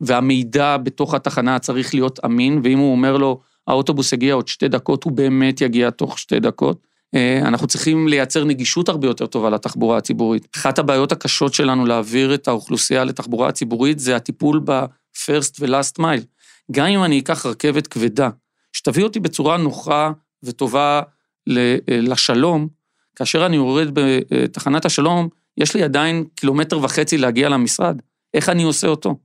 והמידע 0.00 0.76
בתוך 0.76 1.14
התחנה 1.14 1.58
צריך 1.58 1.94
להיות 1.94 2.20
אמין, 2.24 2.60
ואם 2.64 2.78
הוא 2.78 2.92
אומר 2.92 3.16
לו, 3.16 3.40
האוטובוס 3.66 4.12
יגיע 4.12 4.34
עוד 4.34 4.48
שתי 4.48 4.68
דקות, 4.68 5.04
הוא 5.04 5.12
באמת 5.12 5.60
יגיע 5.60 5.90
תוך 5.90 6.18
שתי 6.18 6.40
דקות. 6.40 6.86
אה, 7.14 7.38
אנחנו 7.38 7.66
צריכים 7.66 8.08
לייצר 8.08 8.44
נגישות 8.44 8.88
הרבה 8.88 9.06
יותר 9.06 9.26
טובה 9.26 9.50
לתחבורה 9.50 9.98
הציבורית. 9.98 10.48
אחת 10.56 10.78
הבעיות 10.78 11.12
הקשות 11.12 11.54
שלנו 11.54 11.86
להעביר 11.86 12.34
את 12.34 12.48
האוכלוסייה 12.48 13.04
לתחבורה 13.04 13.48
הציבורית 13.48 13.98
זה 13.98 14.16
הטיפול 14.16 14.60
ב-first 14.64 15.56
ו-last 15.60 16.00
mile. 16.00 16.24
גם 16.72 16.86
אם 16.86 17.04
אני 17.04 17.18
אקח 17.18 17.46
רכבת 17.46 17.86
כבדה, 17.86 18.28
שתביא 18.72 19.04
אותי 19.04 19.20
בצורה 19.20 19.56
נוחה 19.56 20.12
וטובה 20.42 21.02
אה, 21.48 21.76
לשלום, 21.88 22.68
כאשר 23.16 23.46
אני 23.46 23.56
יורד 23.56 23.88
בתחנת 23.94 24.84
השלום, 24.84 25.28
יש 25.58 25.74
לי 25.74 25.82
עדיין 25.82 26.24
קילומטר 26.34 26.78
וחצי 26.78 27.18
להגיע 27.18 27.48
למשרד. 27.48 28.00
איך 28.34 28.48
אני 28.48 28.62
עושה 28.62 28.86
אותו? 28.86 29.18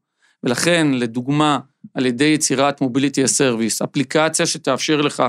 ולכן, 0.43 0.87
לדוגמה, 0.93 1.59
על 1.93 2.05
ידי 2.05 2.23
יצירת 2.23 2.81
mobility 2.82 3.27
service, 3.27 3.82
אפליקציה 3.81 4.45
שתאפשר 4.45 5.01
לך 5.01 5.23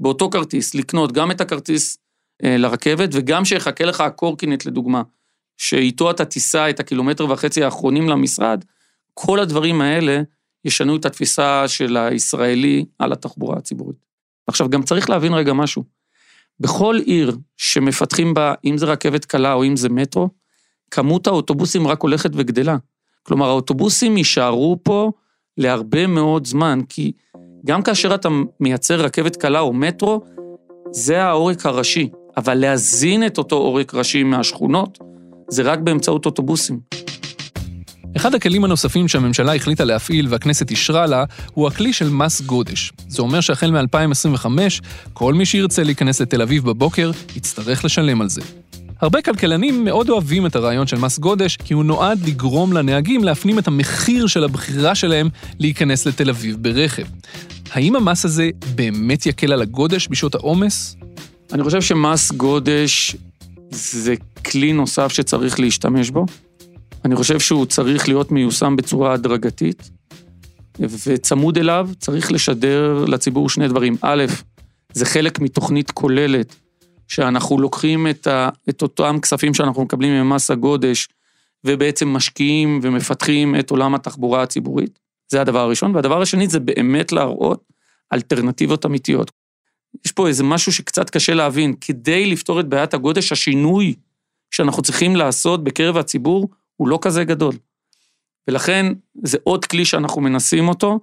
באותו 0.00 0.30
כרטיס 0.30 0.74
לקנות 0.74 1.12
גם 1.12 1.30
את 1.30 1.40
הכרטיס 1.40 1.98
אה, 2.44 2.56
לרכבת 2.56 3.08
וגם 3.12 3.44
שיחכה 3.44 3.84
לך 3.84 4.00
הקורקינט 4.00 4.66
לדוגמה, 4.66 5.02
שאיתו 5.56 6.10
אתה 6.10 6.24
תיסע 6.24 6.70
את 6.70 6.80
הקילומטר 6.80 7.30
וחצי 7.30 7.64
האחרונים 7.64 8.08
למשרד, 8.08 8.64
כל 9.14 9.40
הדברים 9.40 9.80
האלה 9.80 10.22
ישנו 10.64 10.96
את 10.96 11.04
התפיסה 11.04 11.68
של 11.68 11.96
הישראלי 11.96 12.84
על 12.98 13.12
התחבורה 13.12 13.58
הציבורית. 13.58 14.06
עכשיו, 14.46 14.68
גם 14.68 14.82
צריך 14.82 15.10
להבין 15.10 15.34
רגע 15.34 15.52
משהו. 15.52 15.84
בכל 16.60 16.98
עיר 17.04 17.36
שמפתחים 17.56 18.34
בה, 18.34 18.54
אם 18.64 18.78
זה 18.78 18.86
רכבת 18.86 19.24
קלה 19.24 19.52
או 19.52 19.64
אם 19.64 19.76
זה 19.76 19.88
מטרו, 19.88 20.28
כמות 20.92 21.26
האוטובוסים 21.26 21.86
רק 21.86 22.02
הולכת 22.02 22.30
וגדלה. 22.34 22.76
כלומר, 23.22 23.48
האוטובוסים 23.48 24.16
יישארו 24.16 24.78
פה 24.82 25.10
להרבה 25.58 26.06
מאוד 26.06 26.46
זמן, 26.46 26.80
כי 26.88 27.12
גם 27.66 27.82
כאשר 27.82 28.14
אתה 28.14 28.28
מייצר 28.60 29.00
רכבת 29.00 29.36
קלה 29.36 29.60
או 29.60 29.72
מטרו, 29.72 30.20
זה 30.90 31.22
העורק 31.22 31.66
הראשי, 31.66 32.08
אבל 32.36 32.54
להזין 32.54 33.26
את 33.26 33.38
אותו 33.38 33.56
עורק 33.56 33.94
ראשי 33.94 34.22
מהשכונות, 34.22 34.98
זה 35.48 35.62
רק 35.62 35.78
באמצעות 35.78 36.26
אוטובוסים. 36.26 36.80
אחד 38.16 38.34
הכלים 38.34 38.64
הנוספים 38.64 39.08
שהממשלה 39.08 39.54
החליטה 39.54 39.84
להפעיל 39.84 40.26
והכנסת 40.28 40.70
אישרה 40.70 41.06
לה, 41.06 41.24
הוא 41.54 41.68
הכלי 41.68 41.92
של 41.92 42.08
מס 42.08 42.40
גודש. 42.40 42.92
זה 43.08 43.22
אומר 43.22 43.40
שהחל 43.40 43.70
מ-2025, 43.70 44.46
כל 45.12 45.34
מי 45.34 45.46
שירצה 45.46 45.82
להיכנס 45.82 46.20
לתל 46.20 46.42
אביב 46.42 46.64
בבוקר, 46.64 47.10
יצטרך 47.36 47.84
לשלם 47.84 48.20
על 48.20 48.28
זה. 48.28 48.61
הרבה 49.02 49.22
כלכלנים 49.22 49.84
מאוד 49.84 50.08
אוהבים 50.08 50.46
את 50.46 50.56
הרעיון 50.56 50.86
של 50.86 50.98
מס 50.98 51.18
גודש, 51.18 51.56
כי 51.56 51.74
הוא 51.74 51.84
נועד 51.84 52.26
לגרום 52.26 52.72
לנהגים 52.72 53.24
להפנים 53.24 53.58
את 53.58 53.68
המחיר 53.68 54.26
של 54.26 54.44
הבחירה 54.44 54.94
שלהם 54.94 55.28
להיכנס 55.58 56.06
לתל 56.06 56.30
אביב 56.30 56.56
ברכב. 56.60 57.02
האם 57.70 57.96
המס 57.96 58.24
הזה 58.24 58.50
באמת 58.74 59.26
יקל 59.26 59.52
על 59.52 59.62
הגודש 59.62 60.08
בשעות 60.10 60.34
העומס? 60.34 60.96
אני 61.52 61.62
חושב 61.62 61.80
שמס 61.82 62.32
גודש 62.32 63.16
זה 63.70 64.14
כלי 64.44 64.72
נוסף 64.72 65.12
שצריך 65.12 65.60
להשתמש 65.60 66.10
בו. 66.10 66.26
אני 67.04 67.16
חושב 67.16 67.40
שהוא 67.40 67.66
צריך 67.66 68.08
להיות 68.08 68.32
מיושם 68.32 68.76
בצורה 68.76 69.12
הדרגתית, 69.12 69.90
וצמוד 70.80 71.58
אליו 71.58 71.88
צריך 71.98 72.32
לשדר 72.32 73.04
לציבור 73.04 73.48
שני 73.48 73.68
דברים. 73.68 73.96
א', 74.02 74.24
זה 74.92 75.06
חלק 75.06 75.40
מתוכנית 75.40 75.90
כוללת, 75.90 76.54
שאנחנו 77.08 77.60
לוקחים 77.60 78.06
את, 78.06 78.26
ה, 78.26 78.48
את 78.68 78.82
אותם 78.82 79.18
כספים 79.22 79.54
שאנחנו 79.54 79.82
מקבלים 79.82 80.12
ממס 80.12 80.50
הגודש, 80.50 81.08
ובעצם 81.64 82.08
משקיעים 82.08 82.80
ומפתחים 82.82 83.56
את 83.58 83.70
עולם 83.70 83.94
התחבורה 83.94 84.42
הציבורית. 84.42 84.98
זה 85.28 85.40
הדבר 85.40 85.58
הראשון. 85.58 85.94
והדבר 85.94 86.22
השני 86.22 86.48
זה 86.48 86.60
באמת 86.60 87.12
להראות 87.12 87.64
אלטרנטיבות 88.12 88.86
אמיתיות. 88.86 89.30
יש 90.04 90.12
פה 90.12 90.28
איזה 90.28 90.44
משהו 90.44 90.72
שקצת 90.72 91.10
קשה 91.10 91.34
להבין. 91.34 91.74
כדי 91.80 92.26
לפתור 92.26 92.60
את 92.60 92.68
בעיית 92.68 92.94
הגודש, 92.94 93.32
השינוי 93.32 93.94
שאנחנו 94.50 94.82
צריכים 94.82 95.16
לעשות 95.16 95.64
בקרב 95.64 95.96
הציבור 95.96 96.48
הוא 96.76 96.88
לא 96.88 96.98
כזה 97.02 97.24
גדול. 97.24 97.54
ולכן 98.48 98.86
זה 99.24 99.38
עוד 99.44 99.64
כלי 99.64 99.84
שאנחנו 99.84 100.20
מנסים 100.20 100.68
אותו, 100.68 101.00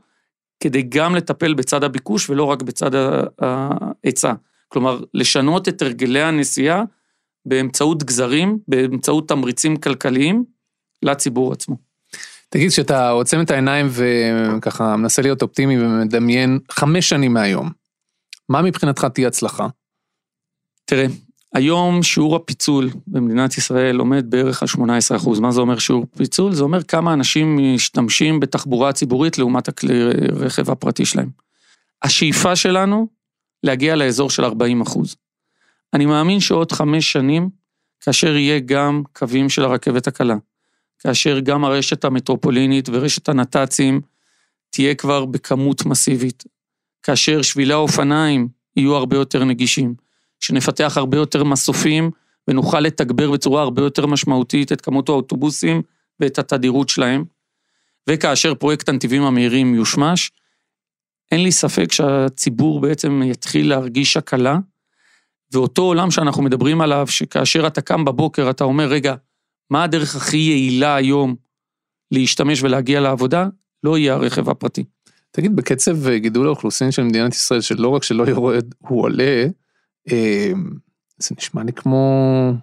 כדי 0.59 0.81
גם 0.81 1.15
לטפל 1.15 1.53
בצד 1.53 1.83
הביקוש 1.83 2.29
ולא 2.29 2.43
רק 2.43 2.61
בצד 2.61 2.91
ההיצע. 3.39 4.33
כלומר, 4.69 4.99
לשנות 5.13 5.67
את 5.67 5.81
הרגלי 5.81 6.21
הנסיעה 6.21 6.83
באמצעות 7.45 8.03
גזרים, 8.03 8.59
באמצעות 8.67 9.27
תמריצים 9.27 9.77
כלכליים 9.77 10.43
לציבור 11.03 11.53
עצמו. 11.53 11.75
תגיד, 12.49 12.71
כשאתה 12.71 13.09
עוצם 13.09 13.41
את 13.41 13.51
העיניים 13.51 13.87
וככה 13.89 14.95
מנסה 14.95 15.21
להיות 15.21 15.41
אופטימי 15.41 15.79
ומדמיין 15.79 16.59
חמש 16.71 17.09
שנים 17.09 17.33
מהיום, 17.33 17.69
מה 18.49 18.61
מבחינתך 18.61 19.05
תהיה 19.05 19.27
הצלחה? 19.27 19.67
תראה, 20.85 21.05
היום 21.53 22.03
שיעור 22.03 22.35
הפיצול 22.35 22.89
במדינת 23.07 23.57
ישראל 23.57 23.99
עומד 23.99 24.25
בערך 24.29 24.61
על 24.61 24.67
18 24.67 25.17
אחוז. 25.17 25.39
מה 25.39 25.51
זה 25.51 25.61
אומר 25.61 25.79
שיעור 25.79 26.05
פיצול? 26.17 26.53
זה 26.53 26.63
אומר 26.63 26.83
כמה 26.83 27.13
אנשים 27.13 27.57
משתמשים 27.75 28.39
בתחבורה 28.39 28.93
ציבורית 28.93 29.37
לעומת 29.37 29.67
הכלי 29.67 30.03
רכב 30.31 30.71
הפרטי 30.71 31.05
שלהם. 31.05 31.29
השאיפה 32.03 32.55
שלנו 32.55 33.07
להגיע 33.63 33.95
לאזור 33.95 34.29
של 34.29 34.43
40 34.45 34.81
אחוז. 34.81 35.15
אני 35.93 36.05
מאמין 36.05 36.39
שעוד 36.39 36.71
חמש 36.71 37.11
שנים, 37.11 37.49
כאשר 37.99 38.35
יהיה 38.35 38.59
גם 38.59 39.03
קווים 39.13 39.49
של 39.49 39.63
הרכבת 39.63 40.07
הקלה, 40.07 40.35
כאשר 40.99 41.39
גם 41.39 41.65
הרשת 41.65 42.05
המטרופולינית 42.05 42.89
ורשת 42.91 43.29
הנת"צים 43.29 44.01
תהיה 44.69 44.95
כבר 44.95 45.25
בכמות 45.25 45.85
מסיבית, 45.85 46.43
כאשר 47.03 47.41
שבילי 47.41 47.73
האופניים 47.73 48.47
יהיו 48.75 48.95
הרבה 48.95 49.15
יותר 49.15 49.43
נגישים, 49.43 49.95
שנפתח 50.39 50.93
הרבה 50.97 51.17
יותר 51.17 51.43
מסופים 51.43 52.11
ונוכל 52.47 52.79
לתגבר 52.79 53.31
בצורה 53.31 53.61
הרבה 53.61 53.81
יותר 53.81 54.05
משמעותית 54.05 54.71
את 54.71 54.81
כמות 54.81 55.09
האוטובוסים 55.09 55.81
ואת 56.19 56.39
התדירות 56.39 56.89
שלהם, 56.89 57.23
וכאשר 58.09 58.55
פרויקט 58.55 58.89
הנתיבים 58.89 59.23
המהירים 59.23 59.75
יושמש, 59.75 60.31
אין 61.31 61.43
לי 61.43 61.51
ספק 61.51 61.91
שהציבור 61.91 62.81
בעצם 62.81 63.21
יתחיל 63.25 63.69
להרגיש 63.69 64.17
הקלה, 64.17 64.57
ואותו 65.53 65.81
עולם 65.81 66.11
שאנחנו 66.11 66.43
מדברים 66.43 66.81
עליו, 66.81 67.07
שכאשר 67.07 67.67
אתה 67.67 67.81
קם 67.81 68.05
בבוקר 68.05 68.49
אתה 68.49 68.63
אומר, 68.63 68.87
רגע, 68.87 69.15
מה 69.69 69.83
הדרך 69.83 70.15
הכי 70.15 70.37
יעילה 70.37 70.95
היום 70.95 71.35
להשתמש 72.11 72.63
ולהגיע 72.63 72.99
לעבודה? 72.99 73.47
לא 73.83 73.97
יהיה 73.97 74.13
הרכב 74.13 74.49
הפרטי. 74.49 74.83
תגיד, 75.31 75.55
בקצב 75.55 76.09
גידול 76.09 76.47
האוכלוסין 76.47 76.91
של 76.91 77.03
מדינת 77.03 77.33
ישראל, 77.33 77.61
שלא 77.61 77.89
רק 77.89 78.03
שלא 78.03 78.23
יורד, 78.23 78.73
הוא 78.77 79.03
עולה, 79.03 79.45
אה, 80.11 80.51
זה 81.17 81.35
נשמע 81.37 81.63
לי 81.63 81.73
כמו 81.73 82.53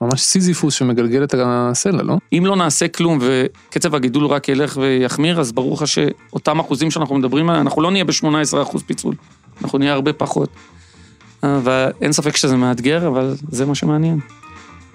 ממש 0.00 0.20
סיזיפוס 0.20 0.74
שמגלגל 0.74 1.24
את 1.24 1.34
הסלע, 1.38 2.02
לא? 2.02 2.16
אם 2.32 2.42
לא 2.46 2.56
נעשה 2.56 2.88
כלום 2.88 3.18
וקצב 3.20 3.94
הגידול 3.94 4.26
רק 4.26 4.48
ילך 4.48 4.76
ויחמיר, 4.76 5.40
אז 5.40 5.52
ברור 5.52 5.74
לך 5.74 5.86
שאותם 5.86 6.60
אחוזים 6.60 6.90
שאנחנו 6.90 7.14
מדברים 7.14 7.50
עליהם, 7.50 7.66
אנחנו 7.66 7.82
לא 7.82 7.90
נהיה 7.90 8.04
ב-18 8.04 8.62
אחוז 8.62 8.82
פיצול, 8.82 9.14
אנחנו 9.62 9.78
נהיה 9.78 9.92
הרבה 9.92 10.12
פחות. 10.12 10.48
ואין 11.42 12.12
ספק 12.12 12.36
שזה 12.36 12.56
מאתגר, 12.56 13.08
אבל 13.08 13.34
זה 13.48 13.66
מה 13.66 13.74
שמעניין. 13.74 14.18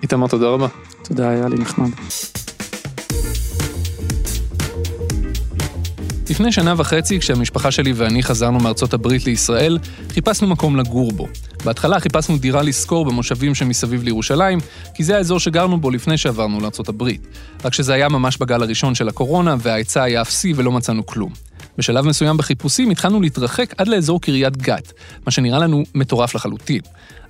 איתמר, 0.03 0.27
תודה 0.27 0.47
רבה. 0.47 0.67
תודה, 1.03 1.29
היה 1.29 1.47
לי 1.47 1.57
נחמד. 1.57 1.89
לפני 6.31 6.51
שנה 6.51 6.73
וחצי, 6.77 7.19
כשהמשפחה 7.19 7.71
שלי 7.71 7.93
ואני 7.93 8.23
חזרנו 8.23 8.59
מארצות 8.59 8.93
הברית 8.93 9.25
לישראל, 9.25 9.77
חיפשנו 10.09 10.47
מקום 10.47 10.75
לגור 10.75 11.11
בו. 11.11 11.27
בהתחלה 11.65 11.99
חיפשנו 11.99 12.37
דירה 12.37 12.61
לשכור 12.61 13.05
במושבים 13.05 13.55
שמסביב 13.55 14.03
לירושלים, 14.03 14.59
כי 14.93 15.03
זה 15.03 15.17
האזור 15.17 15.39
שגרנו 15.39 15.81
בו 15.81 15.91
לפני 15.91 16.17
שעברנו 16.17 16.59
לארצות 16.59 16.89
הברית. 16.89 17.27
רק 17.65 17.73
שזה 17.73 17.93
היה 17.93 18.09
ממש 18.09 18.37
בגל 18.37 18.63
הראשון 18.63 18.95
של 18.95 19.07
הקורונה, 19.07 19.55
וההיצע 19.59 20.03
היה 20.03 20.21
אפסי 20.21 20.53
ולא 20.55 20.71
מצאנו 20.71 21.05
כלום. 21.05 21.33
בשלב 21.77 22.05
מסוים 22.05 22.37
בחיפושים 22.37 22.89
התחלנו 22.89 23.21
להתרחק 23.21 23.73
עד 23.77 23.87
לאזור 23.87 24.21
קריית 24.21 24.57
גת, 24.57 24.93
מה 25.25 25.31
שנראה 25.31 25.59
לנו 25.59 25.83
מטורף 25.95 26.35
לחלוטין. 26.35 26.81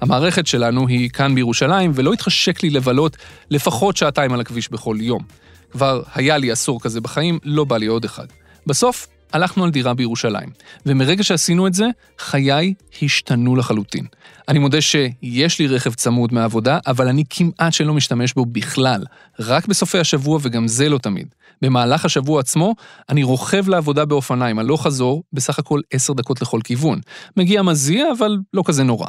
המערכת 0.01 0.47
שלנו 0.47 0.87
היא 0.87 1.09
כאן 1.09 1.35
בירושלים, 1.35 1.91
ולא 1.95 2.13
התחשק 2.13 2.63
לי 2.63 2.69
לבלות 2.69 3.17
לפחות 3.49 3.97
שעתיים 3.97 4.33
על 4.33 4.41
הכביש 4.41 4.71
בכל 4.71 4.97
יום. 4.99 5.23
כבר 5.71 6.01
היה 6.15 6.37
לי 6.37 6.51
עשור 6.51 6.81
כזה 6.81 7.01
בחיים, 7.01 7.39
לא 7.43 7.63
בא 7.63 7.77
לי 7.77 7.85
עוד 7.85 8.05
אחד. 8.05 8.25
בסוף 8.67 9.07
הלכנו 9.33 9.63
על 9.63 9.71
דירה 9.71 9.93
בירושלים, 9.93 10.49
ומרגע 10.85 11.23
שעשינו 11.23 11.67
את 11.67 11.73
זה, 11.73 11.85
חיי 12.19 12.73
השתנו 13.01 13.55
לחלוטין. 13.55 14.05
אני 14.51 14.59
מודה 14.59 14.81
שיש 14.81 15.59
לי 15.59 15.67
רכב 15.67 15.93
צמוד 15.93 16.33
מהעבודה, 16.33 16.79
אבל 16.87 17.07
אני 17.07 17.23
כמעט 17.29 17.73
שלא 17.73 17.93
משתמש 17.93 18.33
בו 18.33 18.45
בכלל, 18.45 19.03
רק 19.39 19.67
בסופי 19.67 19.99
השבוע 19.99 20.39
וגם 20.41 20.67
זה 20.67 20.89
לא 20.89 20.97
תמיד. 20.97 21.27
במהלך 21.61 22.05
השבוע 22.05 22.39
עצמו, 22.39 22.75
אני 23.09 23.23
רוכב 23.23 23.69
לעבודה 23.69 24.05
באופניים, 24.05 24.59
הלוך 24.59 24.83
חזור, 24.83 25.23
בסך 25.33 25.59
הכל 25.59 25.81
עשר 25.93 26.13
דקות 26.13 26.41
לכל 26.41 26.59
כיוון. 26.63 26.99
מגיע 27.37 27.61
מזיע, 27.61 28.05
אבל 28.17 28.37
לא 28.53 28.63
כזה 28.65 28.83
נורא. 28.83 29.07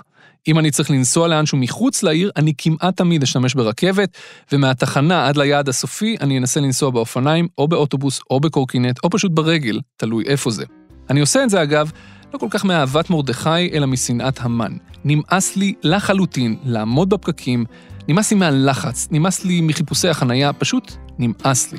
אם 0.48 0.59
אני 0.59 0.70
צריך 0.70 0.90
לנסוע 0.90 1.28
לאנשהו 1.28 1.59
מחוץ 1.59 2.02
לעיר, 2.02 2.31
אני 2.37 2.52
כמעט 2.59 2.96
תמיד 2.96 3.22
אשתמש 3.22 3.55
ברכבת, 3.55 4.16
ומהתחנה 4.52 5.28
עד 5.28 5.37
ליעד 5.37 5.68
הסופי, 5.68 6.16
אני 6.20 6.38
אנסה 6.38 6.61
לנסוע 6.61 6.90
באופניים, 6.90 7.48
או 7.59 7.68
באוטובוס, 7.68 8.20
או 8.31 8.40
בקורקינט, 8.40 8.98
או 9.05 9.11
פשוט 9.11 9.33
ברגל, 9.33 9.81
תלוי 9.96 10.24
איפה 10.26 10.50
זה. 10.50 10.64
אני 11.11 11.20
עושה 11.20 11.44
את 11.44 11.50
זה, 11.50 11.62
אגב, 11.62 11.90
לא 12.35 12.38
כל 12.38 12.47
כך 12.51 12.64
מאהבת 12.64 13.11
מרדכי, 13.11 13.71
אלא 13.73 13.87
משנאת 13.87 14.40
המן. 14.40 14.73
נמאס 15.05 15.57
לי 15.57 15.75
לחלוטין 15.83 16.57
לעמוד 16.64 17.11
בפקקים, 17.11 17.64
נמאס 18.09 18.31
לי 18.31 18.37
מהלחץ, 18.37 19.09
נמאס 19.11 19.45
לי 19.45 19.61
מחיפושי 19.61 20.09
החנייה, 20.09 20.53
פשוט 20.53 20.92
נמאס 21.18 21.73
לי. 21.73 21.79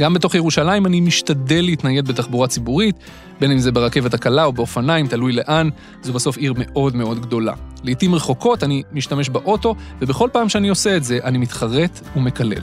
גם 0.00 0.14
בתוך 0.14 0.34
ירושלים 0.34 0.86
אני 0.86 1.00
משתדל 1.00 1.60
להתנייד 1.64 2.08
בתחבורה 2.08 2.48
ציבורית, 2.48 2.96
בין 3.40 3.50
אם 3.50 3.58
זה 3.58 3.72
ברכבת 3.72 4.14
הקלה 4.14 4.44
או 4.44 4.52
באופניים, 4.52 5.06
תלוי 5.06 5.32
לאן, 5.32 5.68
זו 6.02 6.12
בסוף 6.12 6.36
עיר 6.36 6.54
מאוד 6.56 6.96
מאוד 6.96 7.20
גדולה. 7.20 7.52
לעתים 7.84 8.14
רחוקות 8.14 8.64
אני 8.64 8.82
משתמש 8.92 9.28
באוטו, 9.28 9.74
ובכל 10.00 10.28
פעם 10.32 10.48
שאני 10.48 10.68
עושה 10.68 10.96
את 10.96 11.04
זה, 11.04 11.18
אני 11.24 11.38
מתחרט 11.38 12.00
ומקלל. 12.16 12.62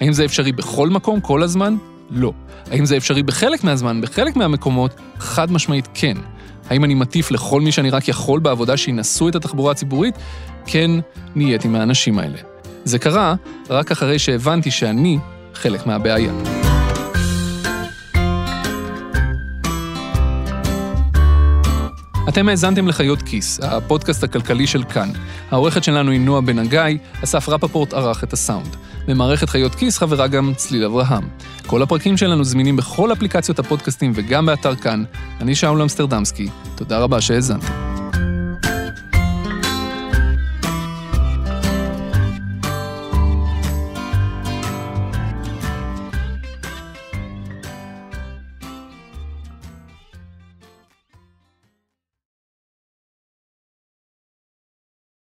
האם 0.00 0.12
זה 0.12 0.24
אפשרי 0.24 0.52
בכל 0.52 0.88
מקום, 0.88 1.20
כל 1.20 1.42
הזמן? 1.42 1.76
לא. 2.10 2.32
האם 2.70 2.84
זה 2.84 2.96
אפשרי 2.96 3.22
בחלק 3.22 3.64
מהזמן, 3.64 4.00
בחלק 4.00 4.36
מהמקומות? 4.36 4.94
חד 5.18 5.52
משמעית 5.52 5.88
כן. 5.94 6.16
האם 6.70 6.84
אני 6.84 6.94
מטיף 6.94 7.30
לכל 7.30 7.60
מי 7.60 7.72
שאני 7.72 7.90
רק 7.90 8.08
יכול 8.08 8.40
בעבודה 8.40 8.76
שינסו 8.76 9.28
את 9.28 9.34
התחבורה 9.34 9.72
הציבורית? 9.72 10.14
כן, 10.66 10.90
נהייתי 11.34 11.68
מהאנשים 11.68 12.18
האלה. 12.18 12.38
זה 12.84 12.98
קרה 12.98 13.34
רק 13.70 13.90
אחרי 13.90 14.18
שהבנתי 14.18 14.70
שאני 14.70 15.18
חלק 15.54 15.86
מהבעיה. 15.86 16.57
אתם 22.28 22.48
האזנתם 22.48 22.88
לחיות 22.88 23.22
כיס, 23.22 23.60
הפודקאסט 23.62 24.24
הכלכלי 24.24 24.66
של 24.66 24.84
כאן. 24.84 25.08
העורכת 25.50 25.84
שלנו 25.84 26.10
היא 26.10 26.20
נועה 26.20 26.40
בן 26.40 26.58
הגיא, 26.58 26.98
אסף 27.24 27.48
רפפורט 27.48 27.94
ערך 27.94 28.24
את 28.24 28.32
הסאונד. 28.32 28.76
במערכת 29.06 29.48
חיות 29.48 29.74
כיס 29.74 29.98
חברה 29.98 30.26
גם 30.26 30.52
צליל 30.56 30.84
אברהם. 30.84 31.28
כל 31.66 31.82
הפרקים 31.82 32.16
שלנו 32.16 32.44
זמינים 32.44 32.76
בכל 32.76 33.12
אפליקציות 33.12 33.58
הפודקאסטים 33.58 34.12
וגם 34.14 34.46
באתר 34.46 34.74
כאן. 34.74 35.04
אני 35.40 35.54
שאול 35.54 35.82
אמסטרדמסקי, 35.82 36.48
תודה 36.76 36.98
רבה 36.98 37.20
שהאזנתם. 37.20 37.97